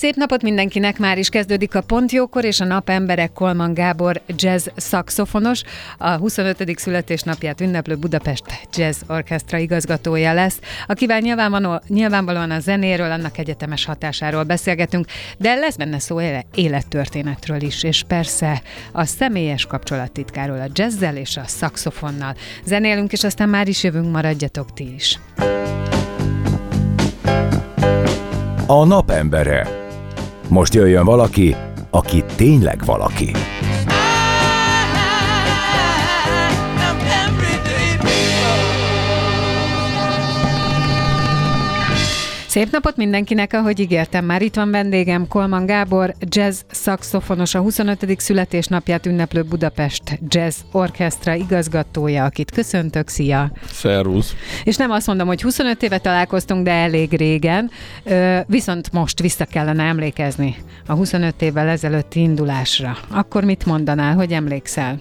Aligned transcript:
Szép 0.00 0.14
napot 0.14 0.42
mindenkinek, 0.42 0.98
már 0.98 1.18
is 1.18 1.28
kezdődik 1.28 1.74
a 1.74 1.80
Pontjókor, 1.80 2.44
és 2.44 2.60
a 2.60 2.64
napemberek 2.64 3.32
Kolman 3.32 3.74
Gábor 3.74 4.20
jazz 4.26 4.66
szakszofonos, 4.76 5.62
a 5.98 6.10
25. 6.10 6.78
születésnapját 6.78 7.60
ünneplő 7.60 7.96
Budapest 7.96 8.44
Jazz 8.72 9.00
Orchestra 9.08 9.58
igazgatója 9.58 10.32
lesz, 10.32 10.60
akivel 10.86 11.18
nyilvánvalóan 11.88 12.50
a 12.50 12.60
zenéről, 12.60 13.10
annak 13.10 13.38
egyetemes 13.38 13.84
hatásáról 13.84 14.44
beszélgetünk, 14.44 15.06
de 15.38 15.54
lesz 15.54 15.76
benne 15.76 15.98
szó 15.98 16.20
élettörténetről 16.54 17.62
is, 17.62 17.82
és 17.82 18.02
persze 18.08 18.62
a 18.92 19.04
személyes 19.04 19.66
kapcsolattitkáról, 19.66 20.60
a 20.60 20.70
jazzzel 20.72 21.16
és 21.16 21.36
a 21.36 21.44
szakszofonnal. 21.46 22.34
Zenélünk, 22.64 23.12
és 23.12 23.24
aztán 23.24 23.48
már 23.48 23.68
is 23.68 23.82
jövünk, 23.82 24.12
maradjatok 24.12 24.72
ti 24.72 24.94
is. 24.94 25.18
A 28.66 28.84
napembere. 28.84 29.79
Most 30.50 30.74
jöjjön 30.74 31.04
valaki, 31.04 31.56
aki 31.90 32.24
tényleg 32.36 32.84
valaki. 32.84 33.30
Szép 42.50 42.70
napot 42.70 42.96
mindenkinek, 42.96 43.52
ahogy 43.52 43.80
ígértem, 43.80 44.24
már 44.24 44.42
itt 44.42 44.54
van 44.54 44.70
vendégem 44.70 45.28
Kolman 45.28 45.66
Gábor, 45.66 46.14
jazz 46.20 46.60
szakszofonos, 46.70 47.54
a 47.54 47.60
25. 47.60 48.20
születésnapját 48.20 49.06
ünneplő 49.06 49.42
Budapest 49.42 50.02
Jazz 50.28 50.56
Orchestra 50.72 51.34
igazgatója, 51.34 52.24
akit 52.24 52.50
köszöntök, 52.50 53.08
szia! 53.08 53.52
Szervusz! 53.66 54.34
És 54.64 54.76
nem 54.76 54.90
azt 54.90 55.06
mondom, 55.06 55.26
hogy 55.26 55.42
25 55.42 55.82
éve 55.82 55.98
találkoztunk, 55.98 56.64
de 56.64 56.70
elég 56.70 57.12
régen, 57.12 57.70
viszont 58.46 58.92
most 58.92 59.20
vissza 59.20 59.44
kellene 59.44 59.82
emlékezni 59.82 60.56
a 60.86 60.94
25 60.94 61.42
évvel 61.42 61.68
ezelőtti 61.68 62.20
indulásra. 62.20 62.96
Akkor 63.10 63.44
mit 63.44 63.66
mondanál, 63.66 64.14
hogy 64.14 64.32
emlékszel? 64.32 64.98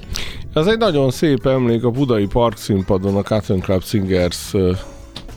Ez 0.54 0.66
egy 0.66 0.78
nagyon 0.78 1.12
szép 1.12 1.46
emlék 1.46 1.84
a 1.84 1.90
Budai 1.90 2.28
Park 2.28 2.58
színpadon 2.58 3.16
a 3.16 3.24
Cotton 3.24 3.60
Club 3.60 3.84
Singers 3.84 4.54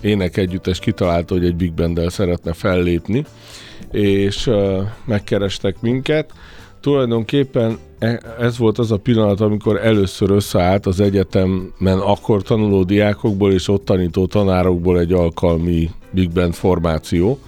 énekegyüttes 0.02 0.78
kitalálta, 0.78 1.34
hogy 1.34 1.44
egy 1.44 1.56
big 1.56 1.72
band 1.72 2.00
szeretne 2.08 2.52
fellépni, 2.52 3.24
és 3.90 4.50
megkerestek 5.04 5.80
minket. 5.80 6.32
Tulajdonképpen 6.80 7.78
e, 7.98 8.20
ez 8.38 8.58
volt 8.58 8.78
az 8.78 8.90
a 8.92 8.96
pillanat, 8.96 9.40
amikor 9.40 9.76
először 9.76 10.30
összeállt 10.30 10.86
az 10.86 11.00
egyetemen 11.00 11.98
akkor 11.98 12.42
tanuló 12.42 12.84
diákokból 12.84 13.52
és 13.52 13.68
ott 13.68 13.84
tanító 13.84 14.26
tanárokból 14.26 14.98
egy 14.98 15.12
alkalmi 15.12 15.90
big 16.10 16.30
band 16.30 16.54
formáció. 16.54 17.38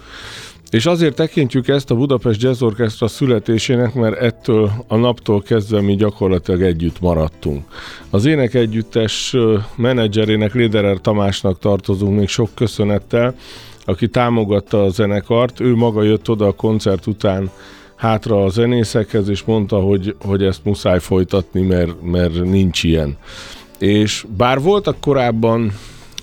És 0.75 0.85
azért 0.85 1.15
tekintjük 1.15 1.67
ezt 1.67 1.91
a 1.91 1.95
Budapest 1.95 2.41
Jazz 2.41 2.61
Orchestra 2.61 3.07
születésének, 3.07 3.93
mert 3.93 4.19
ettől 4.19 4.71
a 4.87 4.95
naptól 4.95 5.41
kezdve 5.41 5.81
mi 5.81 5.95
gyakorlatilag 5.95 6.61
együtt 6.61 6.99
maradtunk. 6.99 7.63
Az 8.09 8.25
ének 8.25 8.53
együttes 8.53 9.35
menedzserének, 9.75 10.53
Léderer 10.53 10.97
Tamásnak 10.97 11.59
tartozunk 11.59 12.17
még 12.17 12.27
sok 12.27 12.49
köszönettel, 12.55 13.35
aki 13.85 14.07
támogatta 14.07 14.83
a 14.83 14.89
zenekart. 14.89 15.59
Ő 15.59 15.75
maga 15.75 16.03
jött 16.03 16.29
oda 16.29 16.47
a 16.47 16.51
koncert 16.51 17.07
után 17.07 17.49
hátra 17.95 18.43
a 18.43 18.49
zenészekhez, 18.49 19.29
és 19.29 19.43
mondta, 19.43 19.79
hogy, 19.79 20.15
hogy 20.19 20.43
ezt 20.43 20.63
muszáj 20.63 20.99
folytatni, 20.99 21.61
mert, 21.61 22.01
mert 22.01 22.43
nincs 22.43 22.83
ilyen. 22.83 23.17
És 23.79 24.25
bár 24.37 24.61
voltak 24.61 24.99
korábban 24.99 25.71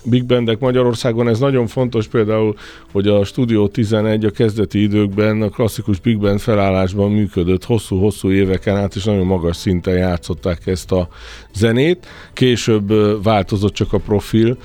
big 0.04 0.24
bandek 0.24 0.58
Magyarországon, 0.58 1.28
ez 1.28 1.38
nagyon 1.38 1.66
fontos 1.66 2.06
például, 2.06 2.54
hogy 2.92 3.08
a 3.08 3.24
Studio 3.24 3.68
11 3.68 4.24
a 4.24 4.30
kezdeti 4.30 4.82
időkben 4.82 5.42
a 5.42 5.48
klasszikus 5.48 6.00
big 6.00 6.18
band 6.18 6.40
felállásban 6.40 7.10
működött 7.10 7.64
hosszú-hosszú 7.64 8.30
éveken 8.30 8.76
át, 8.76 8.94
és 8.94 9.04
nagyon 9.04 9.26
magas 9.26 9.56
szinten 9.56 9.94
játszották 9.94 10.66
ezt 10.66 10.92
a 10.92 11.08
zenét. 11.54 12.06
Később 12.32 12.92
változott 13.22 13.72
csak 13.72 13.92
a 13.92 13.98
profil, 13.98 14.56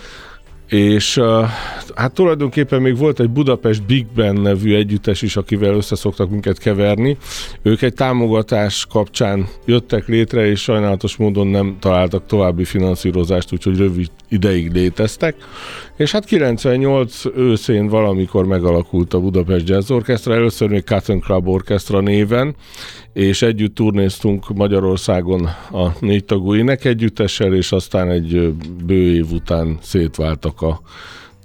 és 0.68 1.22
hát 1.96 2.14
tulajdonképpen 2.14 2.82
még 2.82 2.98
volt 2.98 3.20
egy 3.20 3.30
Budapest 3.30 3.86
Big 3.86 4.06
Band 4.16 4.42
nevű 4.42 4.76
együttes 4.76 5.22
is, 5.22 5.36
akivel 5.36 5.74
összeszoktak 5.74 6.30
minket 6.30 6.58
keverni. 6.58 7.18
Ők 7.62 7.82
egy 7.82 7.94
támogatás 7.94 8.86
kapcsán 8.90 9.48
jöttek 9.66 10.08
létre, 10.08 10.46
és 10.46 10.62
sajnálatos 10.62 11.16
módon 11.16 11.48
nem 11.48 11.78
találtak 11.80 12.26
további 12.26 12.64
finanszírozást, 12.64 13.54
úgyhogy 13.54 13.78
rövid 13.78 14.10
ideig 14.30 14.72
léteztek. 14.72 15.36
És 15.98 16.12
hát 16.12 16.26
98 16.26 17.24
őszén 17.36 17.88
valamikor 17.88 18.46
megalakult 18.46 19.14
a 19.14 19.20
Budapest 19.20 19.70
Jazz 19.70 19.92
Orchestra, 19.92 20.34
először 20.34 20.70
még 20.70 20.84
Cotton 20.84 21.20
Club 21.20 21.48
Orchestra 21.48 22.00
néven, 22.00 22.56
és 23.14 23.42
együtt 23.42 23.76
turnéztunk 23.76 24.56
Magyarországon 24.56 25.46
a 25.72 25.88
négy 26.00 26.26
tagú 26.26 26.54
együttessel, 26.54 27.54
és 27.54 27.72
aztán 27.72 28.10
egy 28.10 28.54
bő 28.86 29.14
év 29.16 29.32
után 29.32 29.78
szétváltak 29.82 30.56
a 30.62 30.81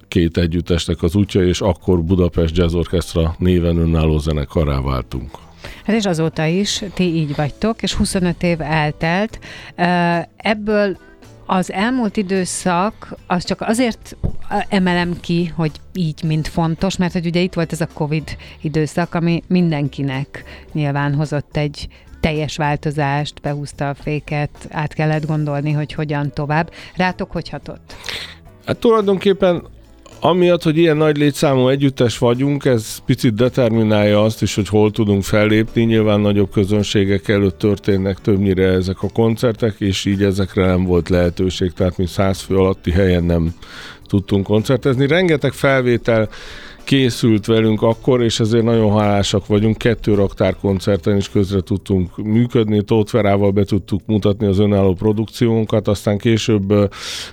két 0.09 0.37
együttesnek 0.37 1.03
az 1.03 1.15
útja, 1.15 1.45
és 1.47 1.61
akkor 1.61 2.03
Budapest 2.03 2.57
Jazz 2.57 2.75
Orchestra 2.75 3.35
néven 3.39 3.77
önálló 3.77 4.19
zenekarrá 4.19 4.81
váltunk. 4.81 5.31
Hát 5.85 5.97
és 5.97 6.05
azóta 6.05 6.45
is 6.45 6.85
ti 6.95 7.03
így 7.03 7.35
vagytok, 7.35 7.83
és 7.83 7.95
25 7.95 8.43
év 8.43 8.61
eltelt. 8.61 9.39
Ebből 10.37 10.97
az 11.47 11.73
elmúlt 11.73 12.17
időszak, 12.17 13.15
az 13.27 13.45
csak 13.45 13.61
azért 13.61 14.17
emelem 14.69 15.21
ki, 15.21 15.53
hogy 15.57 15.71
így, 15.93 16.23
mint 16.23 16.49
fontos, 16.49 16.97
mert 16.97 17.13
hogy 17.13 17.27
ugye 17.27 17.41
itt 17.41 17.55
volt 17.55 17.73
ez 17.73 17.81
a 17.81 17.89
Covid 17.95 18.37
időszak, 18.61 19.15
ami 19.15 19.43
mindenkinek 19.47 20.45
nyilván 20.73 21.15
hozott 21.15 21.57
egy 21.57 21.89
teljes 22.21 22.57
változást, 22.57 23.41
behúzta 23.41 23.89
a 23.89 23.95
féket, 23.95 24.69
át 24.71 24.95
kellett 24.95 25.27
gondolni, 25.27 25.73
hogy 25.73 25.93
hogyan 25.93 26.31
tovább. 26.33 26.73
Rátok 26.97 27.31
hogy 27.31 27.49
hatott? 27.49 27.95
Hát 28.65 28.77
tulajdonképpen 28.77 29.63
Amiatt, 30.25 30.63
hogy 30.63 30.79
ilyen 30.79 30.97
nagy 30.97 31.17
létszámú 31.17 31.69
együttes 31.69 32.19
vagyunk, 32.19 32.65
ez 32.65 32.99
picit 33.07 33.35
determinálja 33.35 34.23
azt 34.23 34.43
is, 34.43 34.55
hogy 34.55 34.69
hol 34.69 34.91
tudunk 34.91 35.23
fellépni. 35.23 35.83
Nyilván 35.83 36.21
nagyobb 36.21 36.51
közönségek 36.51 37.29
előtt 37.29 37.59
történnek 37.59 38.19
többnyire 38.21 38.67
ezek 38.67 39.03
a 39.03 39.09
koncertek, 39.09 39.75
és 39.79 40.05
így 40.05 40.23
ezekre 40.23 40.67
nem 40.67 40.85
volt 40.85 41.09
lehetőség, 41.09 41.73
tehát 41.73 41.97
mi 41.97 42.07
száz 42.07 42.41
fő 42.41 42.57
alatti 42.57 42.91
helyen 42.91 43.25
nem 43.25 43.55
tudtunk 44.07 44.45
koncertezni. 44.45 45.07
Rengeteg 45.07 45.53
felvétel 45.53 46.29
készült 46.85 47.47
velünk 47.47 47.83
akkor, 47.83 48.23
és 48.23 48.41
ezért 48.41 48.65
nagyon 48.65 48.99
hálásak 48.99 49.47
vagyunk. 49.47 49.77
Kettő 49.77 50.15
raktár 50.15 50.57
koncerten 50.61 51.17
is 51.17 51.31
közre 51.31 51.61
tudtunk 51.61 52.17
működni, 52.17 52.83
Tóth 52.83 53.53
be 53.53 53.65
tudtuk 53.65 54.01
mutatni 54.07 54.47
az 54.47 54.59
önálló 54.59 54.95
produkciónkat, 54.95 55.89
aztán 55.89 56.19
később 56.19 56.91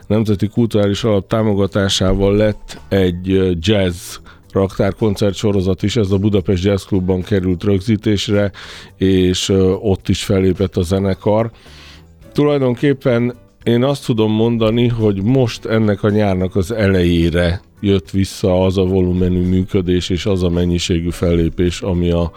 Nemzeti 0.08 0.48
Kulturális 0.48 1.04
Alap 1.04 1.28
támogatásával 1.28 2.36
lett 2.36 2.80
egy 2.90 3.56
jazz 3.60 4.16
raktárkoncert 4.52 5.36
sorozat 5.36 5.84
is, 5.84 5.96
ez 5.96 6.12
a 6.12 6.18
Budapest 6.18 6.64
Jazz 6.64 6.84
Clubban 6.84 7.22
került 7.22 7.64
rögzítésre, 7.64 8.52
és 8.98 9.50
ott 9.82 10.10
is 10.10 10.24
fellépett 10.24 10.78
a 10.78 10.82
zenekar. 10.82 11.52
Tulajdonképpen 12.34 13.34
én 13.64 13.84
azt 13.84 14.06
tudom 14.06 14.32
mondani, 14.32 14.88
hogy 14.88 15.24
most 15.24 15.66
ennek 15.66 16.04
a 16.04 16.10
nyárnak 16.10 16.56
az 16.56 16.72
elejére 16.72 17.62
jött 17.80 18.10
vissza 18.10 18.64
az 18.64 18.78
a 18.78 18.84
volumenű 18.84 19.48
működés 19.48 20.10
és 20.10 20.26
az 20.26 20.44
a 20.44 20.50
mennyiségű 20.50 21.10
fellépés, 21.10 21.82
ami 21.82 22.12
a 22.12 22.32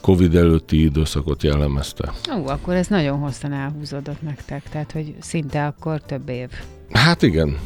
Covid 0.00 0.34
előtti 0.34 0.82
időszakot 0.82 1.42
jellemezte. 1.42 2.12
Ó, 2.38 2.46
akkor 2.46 2.74
ez 2.74 2.86
nagyon 2.86 3.18
hosszan 3.18 3.52
elhúzódott 3.52 4.22
nektek, 4.22 4.62
tehát 4.62 4.92
hogy 4.92 5.14
szinte 5.20 5.66
akkor 5.66 6.00
több 6.00 6.28
év. 6.28 6.48
Hát 6.90 7.22
igen. 7.22 7.58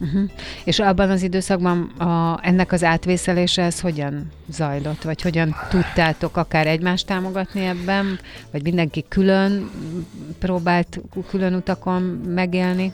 Uh-huh. 0.00 0.30
És 0.64 0.78
abban 0.78 1.10
az 1.10 1.22
időszakban 1.22 1.82
a, 1.82 2.40
ennek 2.42 2.72
az 2.72 2.84
átvészelése 2.84 3.62
ez 3.62 3.80
hogyan 3.80 4.30
zajlott? 4.48 5.02
Vagy 5.02 5.22
hogyan 5.22 5.54
tudtátok 5.70 6.36
akár 6.36 6.66
egymást 6.66 7.06
támogatni 7.06 7.66
ebben? 7.66 8.18
Vagy 8.50 8.62
mindenki 8.62 9.04
külön 9.08 9.70
próbált 10.38 11.00
külön 11.28 11.54
utakon 11.54 12.02
megélni? 12.34 12.92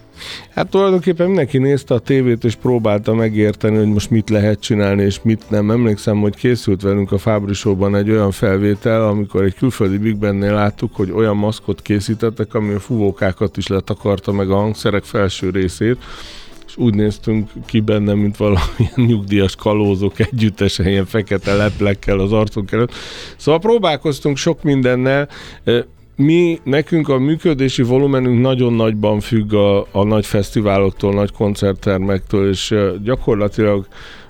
Hát 0.51 0.69
tulajdonképpen 0.69 1.27
mindenki 1.27 1.59
nézte 1.59 1.95
a 1.95 1.99
tévét, 1.99 2.45
és 2.45 2.55
próbálta 2.55 3.15
megérteni, 3.15 3.77
hogy 3.77 3.93
most 3.93 4.11
mit 4.11 4.31
lehet 4.31 4.61
csinálni, 4.61 5.03
és 5.03 5.21
mit 5.23 5.51
nem. 5.51 5.71
Emlékszem, 5.71 6.21
hogy 6.21 6.37
készült 6.37 6.83
velünk 6.83 7.13
a 7.13 7.19
Fábrisóban 7.19 7.97
egy 7.97 8.11
olyan 8.11 8.31
felvétel, 8.31 9.09
amikor 9.09 9.45
egy 9.45 9.55
külföldi 9.55 9.99
Big 9.99 10.17
Bandnél 10.17 10.55
láttuk, 10.55 10.95
hogy 10.95 11.11
olyan 11.11 11.37
maszkot 11.37 11.83
készítettek, 11.83 12.55
ami 12.55 12.73
a 12.73 12.81
fúvókákat 12.81 13.57
is 13.57 13.67
letakarta 13.67 14.33
meg 14.33 14.51
a 14.51 14.57
hangszerek 14.57 15.05
felső 15.05 15.51
részét, 15.51 15.99
úgy 16.77 16.95
néztünk 16.95 17.51
ki 17.67 17.81
benne, 17.81 18.15
mint 18.15 18.37
valamilyen 18.37 18.95
nyugdíjas 18.95 19.57
kalózok 19.57 20.19
együttesen, 20.19 20.87
ilyen 20.87 21.07
fekete 21.07 21.55
leplekkel 21.55 22.19
az 22.19 22.33
arcunk 22.33 22.73
előtt. 22.73 22.93
Szóval 23.37 23.61
próbálkoztunk 23.61 24.37
sok 24.37 24.63
mindennel, 24.63 25.29
mi, 26.17 26.61
nekünk 26.65 27.09
a 27.09 27.19
működési 27.19 27.83
volumenünk 27.83 28.41
nagyon 28.41 28.73
nagyban 28.73 29.21
függ 29.21 29.53
a, 29.53 29.81
a 29.81 30.05
nagy 30.05 30.27
fesztiváloktól, 30.27 31.13
nagy 31.13 31.33
koncerttermektől, 31.33 32.49
és 32.49 32.75
gyakorlatilag 33.03 33.87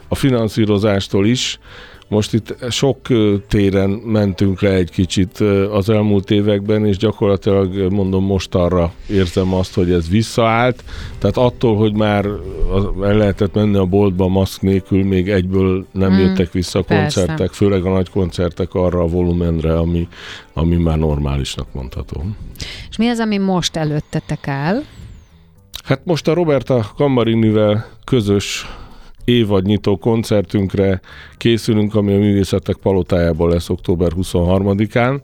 a 0.09 0.15
finanszírozástól 0.15 1.27
is. 1.27 1.59
Most 2.09 2.35
itt 2.35 2.71
sok 2.71 2.99
téren 3.49 3.91
mentünk 3.91 4.61
le 4.61 4.71
egy 4.71 4.91
kicsit 4.91 5.39
az 5.71 5.89
elmúlt 5.89 6.31
években, 6.31 6.87
és 6.87 6.97
gyakorlatilag 6.97 7.93
mondom 7.93 8.25
most 8.25 8.55
arra 8.55 8.93
érzem 9.09 9.55
azt, 9.55 9.75
hogy 9.75 9.91
ez 9.91 10.09
visszaállt. 10.09 10.85
Tehát 11.19 11.37
attól, 11.37 11.77
hogy 11.77 11.95
már 11.95 12.25
el 13.03 13.17
lehetett 13.17 13.55
menni 13.55 13.77
a 13.77 13.85
boltba 13.85 14.29
maszk 14.29 14.63
nélkül, 14.63 15.05
még 15.05 15.31
egyből 15.31 15.87
nem 15.93 16.13
mm, 16.13 16.19
jöttek 16.19 16.53
vissza 16.53 16.79
a 16.79 16.83
koncertek, 16.83 17.37
persze. 17.37 17.55
főleg 17.55 17.85
a 17.85 17.93
nagy 17.93 18.11
koncertek 18.11 18.75
arra 18.75 19.01
a 19.01 19.07
volumenre, 19.07 19.79
ami, 19.79 20.09
ami 20.53 20.77
már 20.77 20.99
normálisnak 20.99 21.67
mondható. 21.73 22.25
És 22.91 22.97
mi 22.97 23.09
az, 23.09 23.19
ami 23.19 23.39
most 23.39 23.77
előttetek 23.77 24.49
áll? 24.49 24.83
Hát 25.85 26.01
most 26.05 26.29
a 26.29 26.35
Roberta 26.35 26.93
Kammarinivel 26.97 27.87
közös 28.05 28.67
évadnyitó 29.27 29.97
koncertünkre 29.97 31.01
készülünk, 31.37 31.95
ami 31.95 32.15
a 32.15 32.19
Művészetek 32.19 32.77
Palotájában 32.77 33.51
lesz 33.51 33.69
október 33.69 34.11
23-án. 34.17 35.21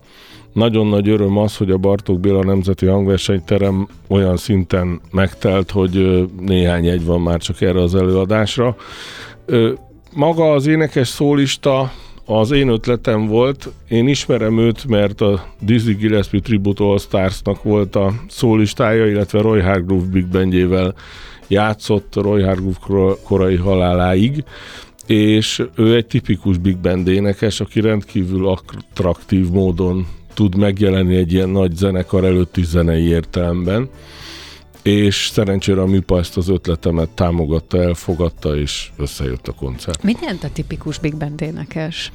Nagyon 0.52 0.86
nagy 0.86 1.08
öröm 1.08 1.38
az, 1.38 1.56
hogy 1.56 1.70
a 1.70 1.76
Bartók 1.76 2.20
Béla 2.20 2.44
Nemzeti 2.44 2.86
Hangversenyterem 2.86 3.88
olyan 4.08 4.36
szinten 4.36 5.00
megtelt, 5.10 5.70
hogy 5.70 6.26
néhány 6.40 6.86
egy 6.86 7.04
van 7.04 7.20
már 7.20 7.40
csak 7.40 7.60
erre 7.60 7.80
az 7.80 7.94
előadásra. 7.94 8.76
Maga 10.14 10.52
az 10.52 10.66
énekes 10.66 11.08
szólista 11.08 11.92
az 12.24 12.50
én 12.50 12.68
ötletem 12.68 13.26
volt, 13.26 13.68
én 13.88 14.08
ismerem 14.08 14.58
őt, 14.58 14.86
mert 14.86 15.20
a 15.20 15.46
Dizzy 15.60 15.92
Gillespie 15.92 16.40
Tribute 16.40 16.84
All 16.84 16.98
Stars-nak 16.98 17.62
volt 17.62 17.96
a 17.96 18.12
szólistája, 18.28 19.06
illetve 19.06 19.40
Roy 19.40 19.60
Hargrove 19.60 20.06
Big 20.12 20.26
Bandjével 20.26 20.94
játszott 21.52 22.14
Roy 22.14 22.42
Hargrove 22.42 23.14
korai 23.24 23.56
haláláig, 23.56 24.44
és 25.06 25.62
ő 25.74 25.94
egy 25.96 26.06
tipikus 26.06 26.58
big 26.58 26.78
band 26.78 27.08
énekes, 27.08 27.60
aki 27.60 27.80
rendkívül 27.80 28.48
attraktív 28.48 29.50
módon 29.50 30.06
tud 30.34 30.56
megjelenni 30.56 31.16
egy 31.16 31.32
ilyen 31.32 31.48
nagy 31.48 31.74
zenekar 31.74 32.24
előtti 32.24 32.64
zenei 32.64 33.04
értelemben, 33.04 33.88
és 34.82 35.28
szerencsére 35.32 35.80
a 35.80 35.86
MIPA 35.86 36.18
ezt 36.18 36.36
az 36.36 36.48
ötletemet 36.48 37.10
támogatta, 37.10 37.82
elfogadta, 37.82 38.56
és 38.56 38.90
összejött 38.96 39.48
a 39.48 39.52
koncert. 39.52 40.02
Mit 40.02 40.20
jelent 40.20 40.44
a 40.44 40.48
tipikus 40.52 40.98
big 40.98 41.16
band 41.16 41.40
énekes? 41.40 42.12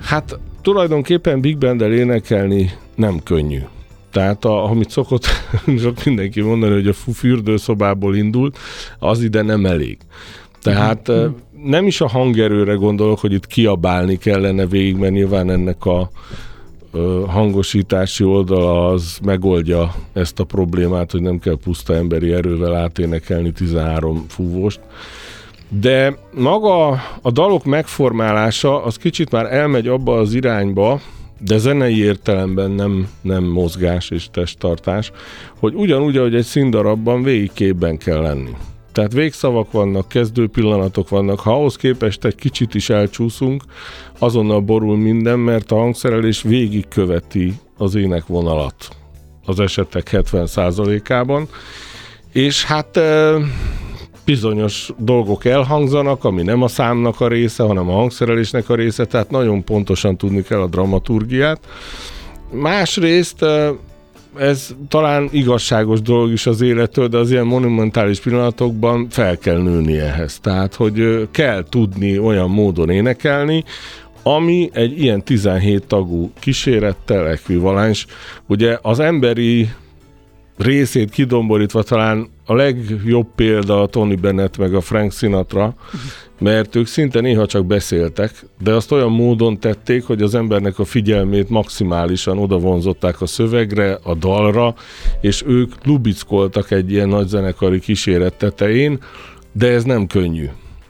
Hát 0.00 0.38
tulajdonképpen 0.62 1.40
big 1.40 1.58
band 1.58 1.80
énekelni 1.80 2.70
nem 2.94 3.20
könnyű. 3.22 3.60
Tehát 4.12 4.44
a, 4.44 4.64
amit 4.70 4.90
szokott 4.90 5.26
sok 5.82 6.04
mindenki 6.04 6.40
mondani, 6.40 6.72
hogy 6.72 6.86
a 6.86 7.12
fürdőszobából 7.14 8.16
indult, 8.16 8.58
az 8.98 9.22
ide 9.22 9.42
nem 9.42 9.66
elég. 9.66 9.98
Tehát 10.62 11.12
mm. 11.12 11.26
nem 11.64 11.86
is 11.86 12.00
a 12.00 12.08
hangerőre 12.08 12.74
gondolok, 12.74 13.18
hogy 13.18 13.32
itt 13.32 13.46
kiabálni 13.46 14.16
kellene 14.16 14.66
végig, 14.66 14.96
mert 14.96 15.12
nyilván 15.12 15.50
ennek 15.50 15.84
a 15.84 16.10
hangosítási 17.26 18.24
oldala 18.24 18.88
az 18.88 19.18
megoldja 19.22 19.94
ezt 20.12 20.40
a 20.40 20.44
problémát, 20.44 21.10
hogy 21.10 21.20
nem 21.20 21.38
kell 21.38 21.56
puszta 21.64 21.94
emberi 21.94 22.32
erővel 22.32 22.74
áténekelni 22.74 23.52
13 23.52 24.24
fúvóst. 24.28 24.80
De 25.68 26.18
maga 26.34 26.88
a 27.22 27.30
dalok 27.30 27.64
megformálása 27.64 28.84
az 28.84 28.96
kicsit 28.96 29.30
már 29.30 29.52
elmegy 29.52 29.86
abba 29.88 30.18
az 30.18 30.34
irányba, 30.34 31.00
de 31.44 31.58
zenei 31.58 31.98
értelemben 31.98 32.70
nem, 32.70 33.08
nem 33.20 33.44
mozgás 33.44 34.10
és 34.10 34.28
testtartás, 34.30 35.12
hogy 35.58 35.74
ugyanúgy, 35.74 36.16
ahogy 36.16 36.34
egy 36.34 36.44
színdarabban 36.44 37.22
végig 37.22 37.52
képben 37.52 37.98
kell 37.98 38.20
lenni. 38.20 38.50
Tehát 38.92 39.12
végszavak 39.12 39.72
vannak, 39.72 40.08
kezdő 40.08 40.48
pillanatok 40.48 41.08
vannak, 41.08 41.40
ha 41.40 41.52
ahhoz 41.52 41.76
képest 41.76 42.24
egy 42.24 42.34
kicsit 42.34 42.74
is 42.74 42.90
elcsúszunk, 42.90 43.62
azonnal 44.18 44.60
borul 44.60 44.96
minden, 44.96 45.38
mert 45.38 45.72
a 45.72 45.76
hangszerelés 45.76 46.42
végig 46.42 46.88
követi 46.88 47.54
az 47.76 47.94
énekvonalat 47.94 48.88
az 49.44 49.60
esetek 49.60 50.08
70%-ában, 50.12 51.48
és 52.32 52.64
hát 52.64 53.00
bizonyos 54.24 54.90
dolgok 54.98 55.44
elhangzanak, 55.44 56.24
ami 56.24 56.42
nem 56.42 56.62
a 56.62 56.68
számnak 56.68 57.20
a 57.20 57.28
része, 57.28 57.62
hanem 57.62 57.88
a 57.88 57.92
hangszerelésnek 57.92 58.68
a 58.68 58.74
része, 58.74 59.04
tehát 59.04 59.30
nagyon 59.30 59.64
pontosan 59.64 60.16
tudni 60.16 60.42
kell 60.42 60.60
a 60.60 60.66
dramaturgiát. 60.66 61.60
Másrészt 62.50 63.44
ez 64.36 64.74
talán 64.88 65.28
igazságos 65.30 66.00
dolog 66.00 66.30
is 66.30 66.46
az 66.46 66.60
élettől, 66.60 67.08
de 67.08 67.16
az 67.16 67.30
ilyen 67.30 67.46
monumentális 67.46 68.20
pillanatokban 68.20 69.06
fel 69.10 69.38
kell 69.38 69.62
nőni 69.62 69.98
ehhez. 69.98 70.38
Tehát, 70.40 70.74
hogy 70.74 71.28
kell 71.30 71.64
tudni 71.68 72.18
olyan 72.18 72.50
módon 72.50 72.90
énekelni, 72.90 73.64
ami 74.22 74.70
egy 74.72 75.00
ilyen 75.00 75.22
17 75.22 75.86
tagú 75.86 76.30
kísérettel 76.38 77.28
ekvivalens. 77.28 78.06
Ugye 78.46 78.78
az 78.82 78.98
emberi 78.98 79.68
részét 80.56 81.10
kidomborítva 81.10 81.82
talán 81.82 82.28
a 82.44 82.54
legjobb 82.54 83.26
példa 83.34 83.82
a 83.82 83.86
Tony 83.86 84.20
Bennett 84.20 84.58
meg 84.58 84.74
a 84.74 84.80
Frank 84.80 85.12
Sinatra, 85.12 85.74
mert 86.38 86.76
ők 86.76 86.86
szinte 86.86 87.20
néha 87.20 87.46
csak 87.46 87.66
beszéltek, 87.66 88.46
de 88.60 88.72
azt 88.72 88.92
olyan 88.92 89.10
módon 89.10 89.58
tették, 89.58 90.04
hogy 90.04 90.22
az 90.22 90.34
embernek 90.34 90.78
a 90.78 90.84
figyelmét 90.84 91.48
maximálisan 91.48 92.38
odavonzották 92.38 93.20
a 93.20 93.26
szövegre, 93.26 93.98
a 94.02 94.14
dalra, 94.14 94.74
és 95.20 95.42
ők 95.46 95.84
lubickoltak 95.84 96.70
egy 96.70 96.90
ilyen 96.90 97.08
nagy 97.08 97.26
zenekari 97.26 97.80
kíséret 97.80 98.34
tetején, 98.34 98.98
de 99.52 99.70
ez 99.70 99.84
nem 99.84 100.06
könnyű. 100.06 100.48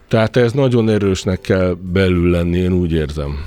Tehát 0.08 0.36
ez 0.36 0.52
nagyon 0.52 0.88
erősnek 0.88 1.40
kell 1.40 1.76
belül 1.92 2.30
lenni, 2.30 2.58
én 2.58 2.72
úgy 2.72 2.92
érzem. 2.92 3.44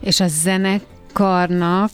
És 0.00 0.20
a 0.20 0.26
zenekarnak 0.28 1.92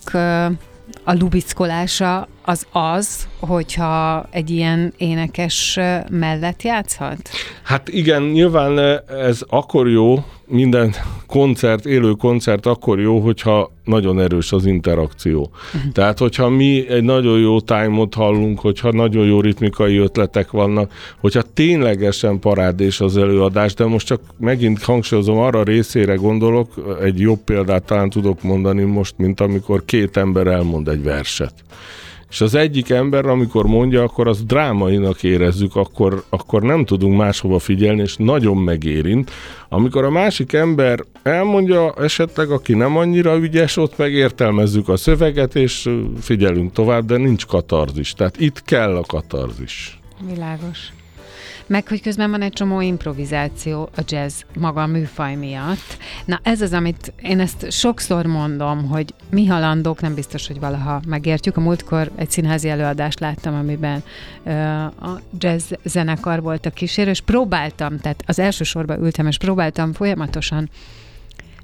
a 1.04 1.12
lubickolása 1.12 2.28
az 2.44 2.66
az, 2.72 3.28
hogyha 3.40 4.26
egy 4.30 4.50
ilyen 4.50 4.92
énekes 4.96 5.78
mellett 6.10 6.62
játszhat? 6.62 7.28
Hát 7.62 7.88
igen, 7.88 8.22
nyilván 8.22 8.78
ez 9.08 9.40
akkor 9.48 9.88
jó, 9.88 10.24
minden 10.46 10.94
koncert, 11.26 11.86
élő 11.86 12.12
koncert 12.12 12.66
akkor 12.66 13.00
jó, 13.00 13.18
hogyha 13.18 13.70
nagyon 13.84 14.20
erős 14.20 14.52
az 14.52 14.66
interakció. 14.66 15.50
Uh-huh. 15.74 15.92
Tehát, 15.92 16.18
hogyha 16.18 16.48
mi 16.48 16.88
egy 16.88 17.02
nagyon 17.02 17.38
jó 17.38 17.60
time-ot 17.60 18.14
hallunk, 18.14 18.60
hogyha 18.60 18.92
nagyon 18.92 19.26
jó 19.26 19.40
ritmikai 19.40 19.96
ötletek 19.96 20.50
vannak, 20.50 20.92
hogyha 21.20 21.42
ténylegesen 21.54 22.38
parádés 22.38 23.00
az 23.00 23.16
előadás, 23.16 23.74
de 23.74 23.84
most 23.84 24.06
csak 24.06 24.20
megint 24.38 24.82
hangsúlyozom, 24.82 25.38
arra 25.38 25.62
részére 25.62 26.14
gondolok, 26.14 26.98
egy 27.02 27.20
jobb 27.20 27.40
példát 27.44 27.84
talán 27.84 28.10
tudok 28.10 28.42
mondani 28.42 28.82
most, 28.82 29.14
mint 29.16 29.40
amikor 29.40 29.84
két 29.84 30.16
ember 30.16 30.46
elmond 30.46 30.88
egy 30.88 31.02
verset 31.02 31.54
és 32.34 32.40
az 32.40 32.54
egyik 32.54 32.90
ember, 32.90 33.26
amikor 33.26 33.66
mondja, 33.66 34.02
akkor 34.02 34.28
az 34.28 34.44
drámainak 34.44 35.22
érezzük, 35.22 35.76
akkor, 35.76 36.24
akkor 36.28 36.62
nem 36.62 36.84
tudunk 36.84 37.16
máshova 37.16 37.58
figyelni, 37.58 38.00
és 38.00 38.16
nagyon 38.16 38.56
megérint. 38.56 39.30
Amikor 39.68 40.04
a 40.04 40.10
másik 40.10 40.52
ember 40.52 40.98
elmondja, 41.22 41.94
esetleg 41.94 42.50
aki 42.50 42.74
nem 42.74 42.96
annyira 42.96 43.36
ügyes, 43.36 43.76
ott 43.76 43.96
megértelmezzük 43.96 44.88
a 44.88 44.96
szöveget, 44.96 45.54
és 45.54 45.90
figyelünk 46.20 46.72
tovább, 46.72 47.04
de 47.04 47.16
nincs 47.16 47.46
katarzis. 47.46 48.12
Tehát 48.12 48.40
itt 48.40 48.62
kell 48.62 48.96
a 48.96 49.02
katarzis. 49.06 49.98
Világos. 50.28 50.92
Meg 51.66 51.88
hogy 51.88 52.02
közben 52.02 52.30
van 52.30 52.42
egy 52.42 52.52
csomó 52.52 52.80
improvizáció 52.80 53.88
a 53.96 54.02
jazz 54.06 54.40
maga 54.58 54.82
a 54.82 54.86
műfaj 54.86 55.34
miatt. 55.34 55.98
Na 56.24 56.40
ez 56.42 56.60
az, 56.60 56.72
amit 56.72 57.12
én 57.22 57.40
ezt 57.40 57.72
sokszor 57.72 58.26
mondom, 58.26 58.88
hogy 58.88 59.14
mi 59.30 59.46
halandók, 59.46 60.00
nem 60.00 60.14
biztos, 60.14 60.46
hogy 60.46 60.60
valaha 60.60 61.00
megértjük. 61.06 61.56
A 61.56 61.60
múltkor 61.60 62.10
egy 62.14 62.30
színházi 62.30 62.68
előadást 62.68 63.20
láttam, 63.20 63.54
amiben 63.54 64.02
uh, 64.44 64.84
a 64.84 65.20
jazz 65.38 65.72
zenekar 65.84 66.42
volt 66.42 66.66
a 66.66 66.70
kísérő, 66.70 67.10
és 67.10 67.20
próbáltam, 67.20 67.98
tehát 67.98 68.22
az 68.26 68.38
első 68.38 68.64
sorba 68.64 68.96
ültem, 68.96 69.26
és 69.26 69.38
próbáltam 69.38 69.92
folyamatosan 69.92 70.70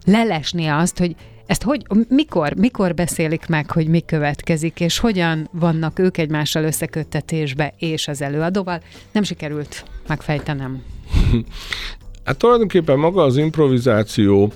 lelesni 0.04 0.66
azt, 0.66 0.99
hogy 0.99 1.16
ezt 1.50 1.62
hogy, 1.62 1.87
mikor, 2.09 2.54
mikor 2.54 2.95
beszélik 2.95 3.47
meg, 3.47 3.71
hogy 3.71 3.87
mi 3.87 4.00
következik, 4.00 4.80
és 4.80 4.99
hogyan 4.99 5.49
vannak 5.52 5.99
ők 5.99 6.19
egymással 6.19 6.64
összeköttetésbe 6.64 7.75
és 7.78 8.09
az 8.09 8.23
előadóval? 8.23 8.83
Nem 9.12 9.23
sikerült 9.23 9.85
megfejtenem. 10.07 10.83
Hát 12.25 12.38
tulajdonképpen 12.38 12.99
maga 12.99 13.23
az 13.23 13.37
improvizáció 13.37 14.52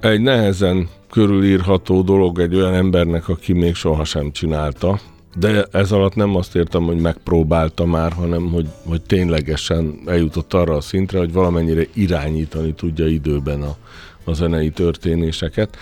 egy 0.00 0.20
nehezen 0.20 0.88
körülírható 1.10 2.02
dolog 2.02 2.40
egy 2.40 2.54
olyan 2.54 2.74
embernek, 2.74 3.28
aki 3.28 3.52
még 3.52 3.74
sohasem 3.74 4.32
csinálta. 4.32 4.98
De 5.36 5.66
ez 5.72 5.92
alatt 5.92 6.14
nem 6.14 6.36
azt 6.36 6.56
értem, 6.56 6.82
hogy 6.82 6.96
megpróbálta 6.96 7.84
már, 7.84 8.12
hanem 8.12 8.50
hogy, 8.50 8.68
hogy 8.86 9.02
ténylegesen 9.02 10.00
eljutott 10.06 10.54
arra 10.54 10.74
a 10.74 10.80
szintre, 10.80 11.18
hogy 11.18 11.32
valamennyire 11.32 11.82
irányítani 11.94 12.72
tudja 12.72 13.06
időben 13.06 13.62
a, 13.62 13.76
a 14.24 14.32
zenei 14.32 14.70
történéseket. 14.70 15.76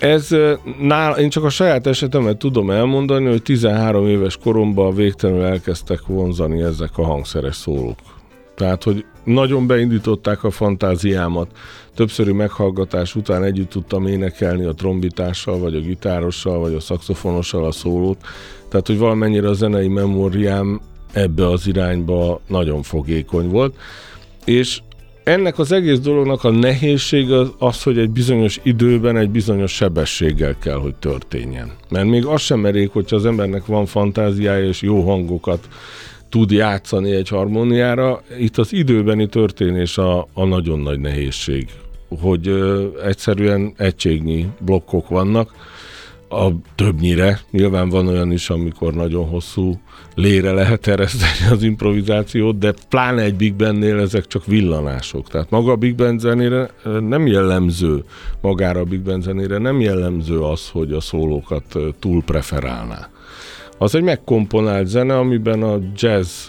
Ez 0.00 0.28
nál, 0.80 1.18
én 1.18 1.28
csak 1.28 1.44
a 1.44 1.48
saját 1.48 1.86
esetemet 1.86 2.36
tudom 2.36 2.70
elmondani, 2.70 3.26
hogy 3.26 3.42
13 3.42 4.06
éves 4.06 4.36
koromban 4.36 4.94
végtelenül 4.94 5.44
elkezdtek 5.44 6.00
vonzani 6.06 6.62
ezek 6.62 6.98
a 6.98 7.04
hangszeres 7.04 7.56
szólók. 7.56 7.98
Tehát, 8.54 8.82
hogy 8.82 9.04
nagyon 9.24 9.66
beindították 9.66 10.44
a 10.44 10.50
fantáziámat. 10.50 11.48
Többszöri 11.94 12.32
meghallgatás 12.32 13.14
után 13.14 13.44
együtt 13.44 13.70
tudtam 13.70 14.06
énekelni 14.06 14.64
a 14.64 14.72
trombitással, 14.72 15.58
vagy 15.58 15.74
a 15.74 15.80
gitárossal, 15.80 16.58
vagy 16.58 16.74
a 16.74 16.80
szakszofonossal 16.80 17.64
a 17.64 17.72
szólót. 17.72 18.18
Tehát, 18.68 18.86
hogy 18.86 18.98
valamennyire 18.98 19.48
a 19.48 19.52
zenei 19.52 19.88
memóriám 19.88 20.80
ebbe 21.12 21.46
az 21.46 21.66
irányba 21.66 22.40
nagyon 22.46 22.82
fogékony 22.82 23.48
volt. 23.48 23.76
És 24.44 24.80
ennek 25.30 25.58
az 25.58 25.72
egész 25.72 25.98
dolognak 25.98 26.44
a 26.44 26.50
nehézsége 26.50 27.38
az, 27.58 27.82
hogy 27.82 27.98
egy 27.98 28.10
bizonyos 28.10 28.60
időben 28.62 29.16
egy 29.16 29.30
bizonyos 29.30 29.72
sebességgel 29.72 30.58
kell, 30.58 30.76
hogy 30.76 30.94
történjen. 30.94 31.70
Mert 31.88 32.06
még 32.06 32.24
az 32.24 32.40
sem 32.40 32.60
merék, 32.60 32.92
hogyha 32.92 33.16
az 33.16 33.26
embernek 33.26 33.66
van 33.66 33.86
fantáziája 33.86 34.66
és 34.66 34.82
jó 34.82 35.02
hangokat 35.02 35.68
tud 36.28 36.50
játszani 36.50 37.10
egy 37.10 37.28
harmóniára, 37.28 38.22
itt 38.38 38.58
az 38.58 38.72
időbeni 38.72 39.26
történés 39.26 39.98
a, 39.98 40.28
a 40.32 40.44
nagyon 40.44 40.80
nagy 40.80 41.00
nehézség, 41.00 41.68
hogy 42.20 42.48
ö, 42.48 42.86
egyszerűen 43.04 43.72
egységnyi 43.76 44.46
blokkok 44.60 45.08
vannak, 45.08 45.52
a 46.28 46.48
többnyire. 46.74 47.40
Nyilván 47.50 47.88
van 47.88 48.06
olyan 48.06 48.32
is, 48.32 48.50
amikor 48.50 48.94
nagyon 48.94 49.28
hosszú 49.28 49.80
lére 50.20 50.52
lehet 50.52 50.86
ereszteni 50.86 51.52
az 51.52 51.62
improvizációt, 51.62 52.58
de 52.58 52.74
pláne 52.88 53.22
egy 53.22 53.34
Big 53.34 53.54
Bandnél 53.54 53.98
ezek 53.98 54.26
csak 54.26 54.46
villanások. 54.46 55.28
Tehát 55.28 55.50
maga 55.50 55.72
a 55.72 55.76
Big 55.76 55.94
Band 55.94 56.20
zenére 56.20 56.70
nem 57.00 57.26
jellemző, 57.26 58.04
magára 58.40 58.80
a 58.80 58.84
Big 58.84 59.00
Band 59.00 59.22
zenére 59.22 59.58
nem 59.58 59.80
jellemző 59.80 60.40
az, 60.40 60.68
hogy 60.68 60.92
a 60.92 61.00
szólókat 61.00 61.76
túl 61.98 62.22
preferálná. 62.22 63.08
Az 63.78 63.94
egy 63.94 64.02
megkomponált 64.02 64.86
zene, 64.86 65.18
amiben 65.18 65.62
a 65.62 65.78
jazz 65.96 66.48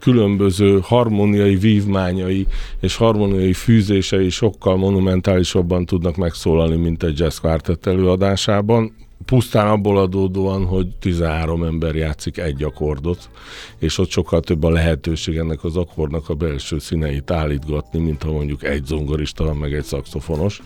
különböző 0.00 0.78
harmóniai 0.82 1.56
vívmányai 1.56 2.46
és 2.80 2.96
harmóniai 2.96 3.52
fűzései 3.52 4.30
sokkal 4.30 4.76
monumentálisabban 4.76 5.86
tudnak 5.86 6.16
megszólalni, 6.16 6.76
mint 6.76 7.02
egy 7.02 7.18
jazz 7.18 7.38
quartet 7.38 7.86
előadásában. 7.86 8.92
Pusztán 9.24 9.68
abból 9.68 9.98
adódóan, 9.98 10.64
hogy 10.64 10.86
13 11.00 11.62
ember 11.62 11.94
játszik 11.94 12.38
egy 12.38 12.62
akkordot, 12.62 13.30
és 13.78 13.98
ott 13.98 14.10
sokkal 14.10 14.40
több 14.40 14.64
a 14.64 14.70
lehetőség 14.70 15.36
ennek 15.36 15.64
az 15.64 15.76
akkordnak 15.76 16.28
a 16.28 16.34
belső 16.34 16.78
színeit 16.78 17.30
állítgatni, 17.30 17.98
mint 17.98 18.22
ha 18.22 18.32
mondjuk 18.32 18.64
egy 18.64 18.84
zongorista 18.84 19.44
van, 19.44 19.56
meg 19.56 19.72
egy 19.74 19.84
szakszofonos. 19.84 20.62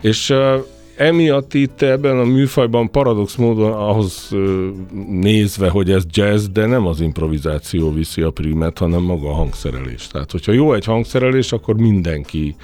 És 0.00 0.34
emiatt 0.96 1.54
itt 1.54 1.82
ebben 1.82 2.18
a 2.18 2.24
műfajban 2.24 2.90
paradox 2.90 3.34
módon 3.34 3.72
ahhoz 3.72 4.30
nézve, 5.10 5.68
hogy 5.68 5.90
ez 5.90 6.02
jazz, 6.10 6.46
de 6.46 6.66
nem 6.66 6.86
az 6.86 7.00
improvizáció 7.00 7.92
viszi 7.92 8.22
a 8.22 8.30
primet, 8.30 8.78
hanem 8.78 9.02
maga 9.02 9.28
a 9.28 9.34
hangszerelés. 9.34 10.06
Tehát, 10.06 10.30
hogyha 10.30 10.52
jó 10.52 10.74
egy 10.74 10.84
hangszerelés, 10.84 11.52
akkor 11.52 11.76
mindenki 11.76 12.56